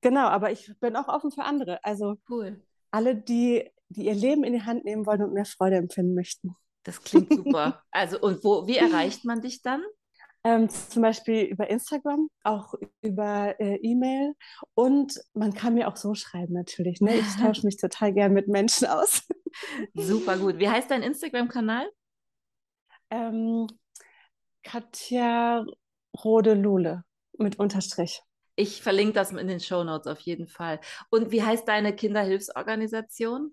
[0.00, 1.84] Genau, aber ich bin auch offen für andere.
[1.84, 2.62] Also cool.
[2.90, 6.56] alle, die, die ihr Leben in die Hand nehmen wollen und mehr Freude empfinden möchten.
[6.84, 7.82] Das klingt super.
[7.90, 9.82] also und wo, wie erreicht man dich dann?
[10.42, 14.34] Ähm, zum Beispiel über Instagram, auch über äh, E-Mail
[14.72, 17.02] und man kann mir auch so schreiben natürlich.
[17.02, 17.16] Ne?
[17.16, 19.28] Ich tausche mich total gern mit Menschen aus.
[19.94, 20.58] Super gut.
[20.58, 21.90] Wie heißt dein Instagram-Kanal?
[23.10, 23.66] Ähm,
[24.62, 25.66] Katja
[26.24, 27.04] Rode Lule
[27.36, 28.22] mit Unterstrich.
[28.60, 30.80] Ich verlinke das in den Show Notes auf jeden Fall.
[31.08, 33.52] Und wie heißt deine Kinderhilfsorganisation?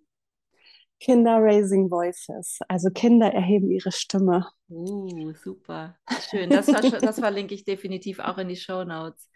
[1.00, 4.50] Kinder Raising Voices, also Kinder erheben ihre Stimme.
[4.68, 5.96] Uh, super.
[6.30, 6.50] Schön.
[6.50, 6.66] Das,
[7.02, 9.30] das verlinke ich definitiv auch in die Show Notes.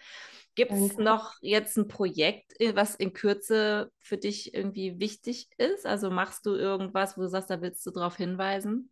[0.55, 5.85] Gibt es noch jetzt ein Projekt, was in Kürze für dich irgendwie wichtig ist?
[5.85, 8.91] Also machst du irgendwas, wo du sagst, da willst du darauf hinweisen?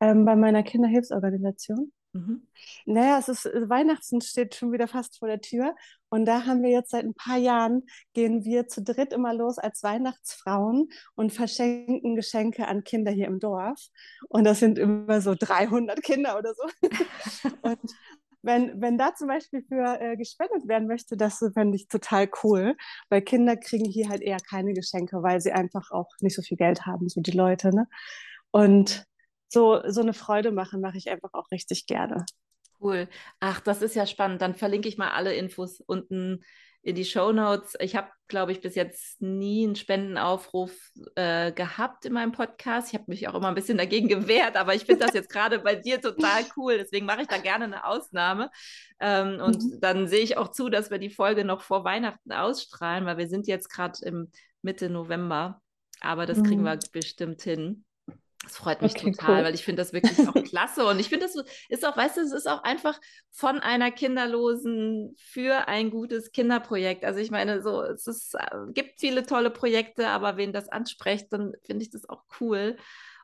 [0.00, 1.92] Ähm, bei meiner Kinderhilfsorganisation.
[2.14, 2.46] Mhm.
[2.84, 5.74] Naja, es ist äh, Weihnachten steht schon wieder fast vor der Tür
[6.10, 9.58] und da haben wir jetzt seit ein paar Jahren gehen wir zu dritt immer los
[9.58, 13.80] als Weihnachtsfrauen und verschenken Geschenke an Kinder hier im Dorf
[14.28, 16.64] und das sind immer so 300 Kinder oder so
[17.62, 17.80] und
[18.42, 22.76] wenn, wenn da zum Beispiel für äh, gespendet werden möchte, das fände ich total cool,
[23.08, 26.56] weil Kinder kriegen hier halt eher keine Geschenke, weil sie einfach auch nicht so viel
[26.56, 27.86] Geld haben, so die Leute, ne?
[28.50, 29.06] Und
[29.52, 32.24] so, so eine Freude machen, mache ich einfach auch richtig gerne.
[32.80, 33.08] Cool.
[33.38, 34.42] Ach, das ist ja spannend.
[34.42, 36.42] Dann verlinke ich mal alle Infos unten
[36.82, 37.76] in die Show Notes.
[37.78, 40.72] Ich habe, glaube ich, bis jetzt nie einen Spendenaufruf
[41.14, 42.88] äh, gehabt in meinem Podcast.
[42.88, 45.60] Ich habe mich auch immer ein bisschen dagegen gewehrt, aber ich finde das jetzt gerade
[45.60, 46.78] bei dir total cool.
[46.78, 48.50] Deswegen mache ich da gerne eine Ausnahme.
[48.98, 49.80] Ähm, und mhm.
[49.80, 53.28] dann sehe ich auch zu, dass wir die Folge noch vor Weihnachten ausstrahlen, weil wir
[53.28, 55.60] sind jetzt gerade im Mitte November.
[56.00, 56.66] Aber das kriegen mhm.
[56.66, 57.84] wir bestimmt hin.
[58.42, 59.44] Das freut mich okay, total, cool.
[59.44, 60.84] weil ich finde das wirklich auch klasse.
[60.84, 61.36] Und ich finde, das
[61.68, 63.00] ist auch, weißt du, es ist auch einfach
[63.30, 67.04] von einer Kinderlosen für ein gutes Kinderprojekt.
[67.04, 71.32] Also ich meine, so, es ist, äh, gibt viele tolle Projekte, aber wen das anspricht,
[71.32, 72.76] dann finde ich das auch cool.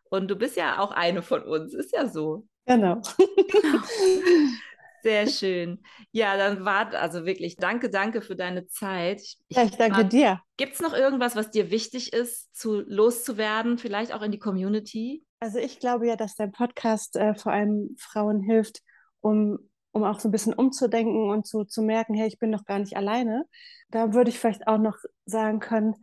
[0.04, 2.46] Und du bist ja auch eine von uns, ist ja so.
[2.66, 3.02] Genau.
[5.08, 5.82] Sehr schön.
[6.12, 9.22] Ja, dann war also wirklich danke, danke für deine Zeit.
[9.22, 10.40] Ich, ja, ich danke frag, dir.
[10.58, 15.24] Gibt es noch irgendwas, was dir wichtig ist, zu loszuwerden, vielleicht auch in die Community?
[15.40, 18.82] Also ich glaube ja, dass dein Podcast äh, vor allem Frauen hilft,
[19.20, 19.58] um,
[19.92, 22.78] um auch so ein bisschen umzudenken und zu, zu merken, hey, ich bin doch gar
[22.78, 23.46] nicht alleine.
[23.90, 25.94] Da würde ich vielleicht auch noch sagen können,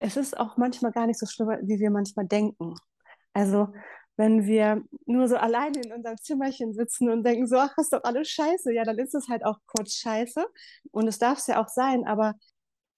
[0.00, 2.74] es ist auch manchmal gar nicht so schlimm, wie wir manchmal denken.
[3.34, 3.68] Also
[4.16, 8.04] wenn wir nur so alleine in unserem Zimmerchen sitzen und denken, so, ach, ist doch
[8.04, 10.44] alles scheiße, ja, dann ist es halt auch kurz scheiße.
[10.90, 12.34] Und es darf es ja auch sein, aber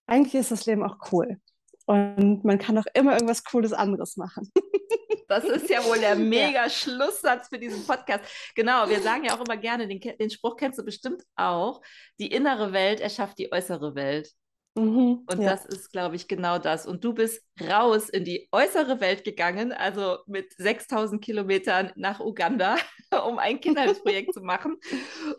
[0.07, 1.39] eigentlich ist das Leben auch cool.
[1.87, 4.51] Und man kann auch immer irgendwas Cooles anderes machen.
[5.27, 6.69] Das ist ja wohl der mega.
[6.69, 8.23] Schlusssatz für diesen Podcast.
[8.55, 11.81] Genau, wir sagen ja auch immer gerne, den, den Spruch kennst du bestimmt auch,
[12.21, 14.31] die innere Welt erschafft die äußere Welt.
[14.77, 15.51] Mhm, und ja.
[15.51, 16.87] das ist, glaube ich, genau das.
[16.87, 22.77] Und du bist raus in die äußere Welt gegangen, also mit 6000 Kilometern nach Uganda,
[23.27, 24.77] um ein Kinderhilfsprojekt zu machen.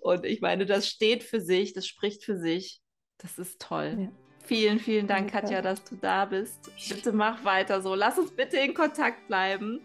[0.02, 2.82] Und ich meine, das steht für sich, das spricht für sich.
[3.18, 3.98] Das ist toll.
[4.00, 4.25] Ja.
[4.46, 5.48] Vielen, vielen Dank, Danke.
[5.48, 6.72] Katja, dass du da bist.
[6.90, 7.96] Bitte mach weiter so.
[7.96, 9.82] Lass uns bitte in Kontakt bleiben.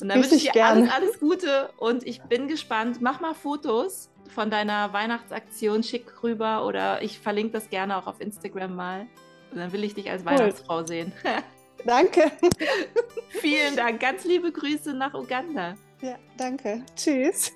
[0.00, 0.90] Und dann wünsche ich dir gerne.
[0.92, 1.70] alles, alles Gute.
[1.76, 2.98] Und ich bin gespannt.
[3.00, 8.20] Mach mal Fotos von deiner Weihnachtsaktion, schick rüber oder ich verlinke das gerne auch auf
[8.20, 9.06] Instagram mal.
[9.50, 10.32] Und dann will ich dich als cool.
[10.32, 11.12] Weihnachtsfrau sehen.
[11.84, 12.30] Danke.
[13.28, 14.00] Vielen Dank.
[14.00, 15.74] Ganz liebe Grüße nach Uganda.
[16.00, 16.84] Ja, danke.
[16.96, 17.52] Tschüss.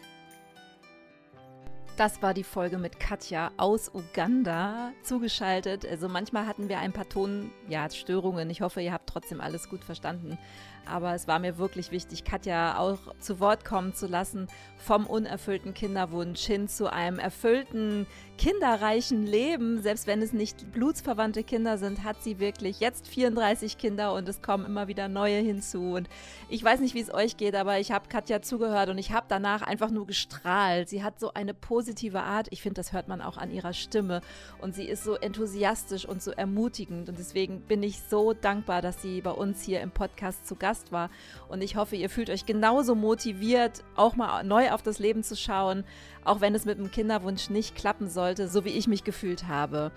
[1.99, 5.87] Das war die Folge mit Katja aus Uganda zugeschaltet.
[5.87, 8.49] Also manchmal hatten wir ein paar Tonstörungen.
[8.49, 10.39] Ja, ich hoffe, ihr habt trotzdem alles gut verstanden.
[10.87, 15.75] Aber es war mir wirklich wichtig, Katja auch zu Wort kommen zu lassen, vom unerfüllten
[15.75, 18.07] Kinderwunsch hin zu einem erfüllten,
[18.43, 19.83] kinderreichen Leben.
[19.83, 24.43] Selbst wenn es nicht blutsverwandte Kinder sind, hat sie wirklich jetzt 34 Kinder und es
[24.43, 25.93] kommen immer wieder neue hinzu.
[25.93, 26.09] Und
[26.49, 29.27] ich weiß nicht, wie es euch geht, aber ich habe Katja zugehört und ich habe
[29.29, 30.89] danach einfach nur gestrahlt.
[30.89, 32.49] Sie hat so eine positive Art.
[32.51, 34.23] Ich finde, das hört man auch an ihrer Stimme.
[34.61, 37.09] Und sie ist so enthusiastisch und so ermutigend.
[37.09, 40.91] Und deswegen bin ich so dankbar, dass sie bei uns hier im Podcast zu Gast
[40.91, 41.11] war.
[41.49, 45.37] Und ich hoffe, ihr fühlt euch genauso motiviert, auch mal neu auf das Leben zu
[45.37, 45.85] schauen,
[46.25, 49.93] auch wenn es mit dem Kinderwunsch nicht klappen sollte, so wie ich mich gefühlt habe.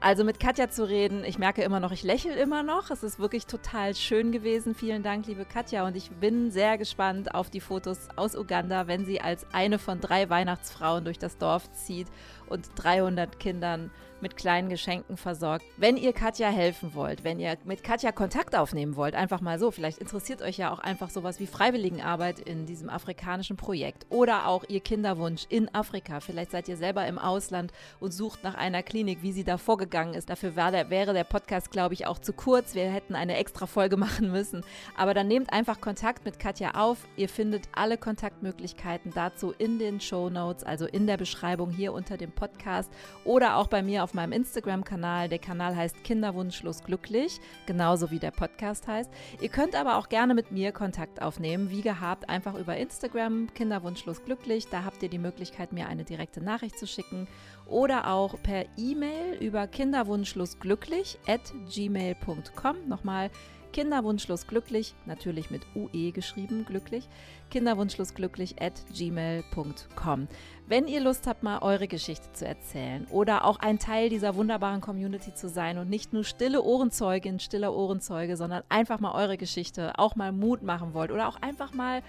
[0.00, 2.90] Also mit Katja zu reden, ich merke immer noch, ich lächle immer noch.
[2.90, 4.74] Es ist wirklich total schön gewesen.
[4.74, 5.86] Vielen Dank, liebe Katja.
[5.86, 10.00] Und ich bin sehr gespannt auf die Fotos aus Uganda, wenn sie als eine von
[10.00, 12.08] drei Weihnachtsfrauen durch das Dorf zieht
[12.48, 13.92] und 300 Kindern
[14.22, 15.64] mit kleinen Geschenken versorgt.
[15.76, 19.70] Wenn ihr Katja helfen wollt, wenn ihr mit Katja Kontakt aufnehmen wollt, einfach mal so,
[19.70, 24.64] vielleicht interessiert euch ja auch einfach sowas wie Freiwilligenarbeit in diesem afrikanischen Projekt oder auch
[24.68, 26.20] ihr Kinderwunsch in Afrika.
[26.20, 30.14] Vielleicht seid ihr selber im Ausland und sucht nach einer Klinik, wie sie da vorgegangen
[30.14, 30.30] ist.
[30.30, 32.74] Dafür der, wäre der Podcast, glaube ich, auch zu kurz.
[32.74, 34.64] Wir hätten eine extra Folge machen müssen.
[34.96, 37.06] Aber dann nehmt einfach Kontakt mit Katja auf.
[37.16, 42.16] Ihr findet alle Kontaktmöglichkeiten dazu in den Show Notes, also in der Beschreibung hier unter
[42.16, 42.90] dem Podcast
[43.24, 45.28] oder auch bei mir auf meinem Instagram-Kanal.
[45.28, 49.10] Der Kanal heißt Kinderwunschlos glücklich, genauso wie der Podcast heißt.
[49.40, 54.24] Ihr könnt aber auch gerne mit mir Kontakt aufnehmen, wie gehabt, einfach über Instagram Kinderwunschlos
[54.24, 54.68] glücklich.
[54.68, 57.28] Da habt ihr die Möglichkeit, mir eine direkte Nachricht zu schicken
[57.66, 62.88] oder auch per E-Mail über kinderwunschlosglücklich at gmail.com.
[62.88, 63.30] Nochmal
[63.72, 67.08] Kinderwunschlos glücklich, natürlich mit UE geschrieben, glücklich,
[67.50, 70.28] kinderwunschlos glücklich at gmail.com.
[70.66, 74.80] Wenn ihr Lust habt, mal eure Geschichte zu erzählen oder auch ein Teil dieser wunderbaren
[74.80, 79.98] Community zu sein und nicht nur stille Ohrenzeugin, stiller Ohrenzeuge, sondern einfach mal eure Geschichte
[79.98, 82.02] auch mal Mut machen wollt oder auch einfach mal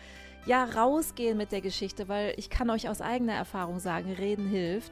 [0.45, 4.91] ja rausgehen mit der Geschichte, weil ich kann euch aus eigener Erfahrung sagen, reden hilft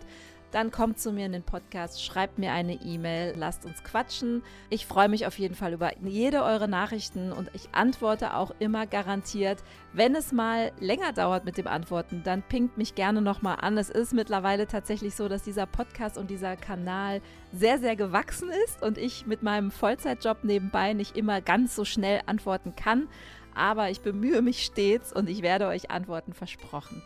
[0.51, 4.43] dann kommt zu mir in den Podcast, schreibt mir eine E-Mail, lasst uns quatschen.
[4.69, 8.85] Ich freue mich auf jeden Fall über jede eure Nachrichten und ich antworte auch immer
[8.85, 9.63] garantiert.
[9.93, 13.77] Wenn es mal länger dauert mit dem Antworten, dann pinkt mich gerne nochmal an.
[13.77, 17.21] Es ist mittlerweile tatsächlich so, dass dieser Podcast und dieser Kanal
[17.53, 22.21] sehr, sehr gewachsen ist und ich mit meinem Vollzeitjob nebenbei nicht immer ganz so schnell
[22.25, 23.07] antworten kann.
[23.53, 27.01] Aber ich bemühe mich stets und ich werde euch Antworten versprochen.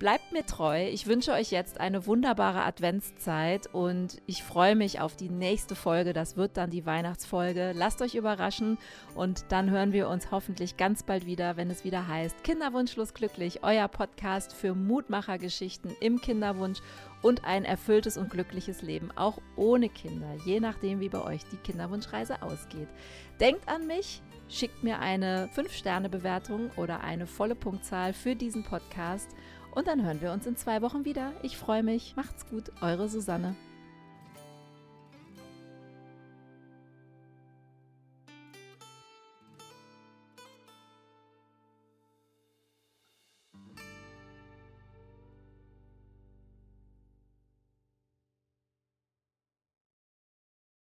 [0.00, 0.88] Bleibt mir treu.
[0.88, 6.14] Ich wünsche euch jetzt eine wunderbare Adventszeit und ich freue mich auf die nächste Folge.
[6.14, 7.72] Das wird dann die Weihnachtsfolge.
[7.74, 8.78] Lasst euch überraschen
[9.14, 13.62] und dann hören wir uns hoffentlich ganz bald wieder, wenn es wieder heißt Kinderwunschlos glücklich,
[13.62, 16.78] euer Podcast für Mutmachergeschichten im Kinderwunsch
[17.20, 21.58] und ein erfülltes und glückliches Leben, auch ohne Kinder, je nachdem, wie bei euch die
[21.58, 22.88] Kinderwunschreise ausgeht.
[23.38, 29.28] Denkt an mich, schickt mir eine 5-Sterne-Bewertung oder eine volle Punktzahl für diesen Podcast
[29.72, 31.32] und dann hören wir uns in zwei Wochen wieder.
[31.42, 32.14] Ich freue mich.
[32.16, 33.54] Macht's gut, eure Susanne.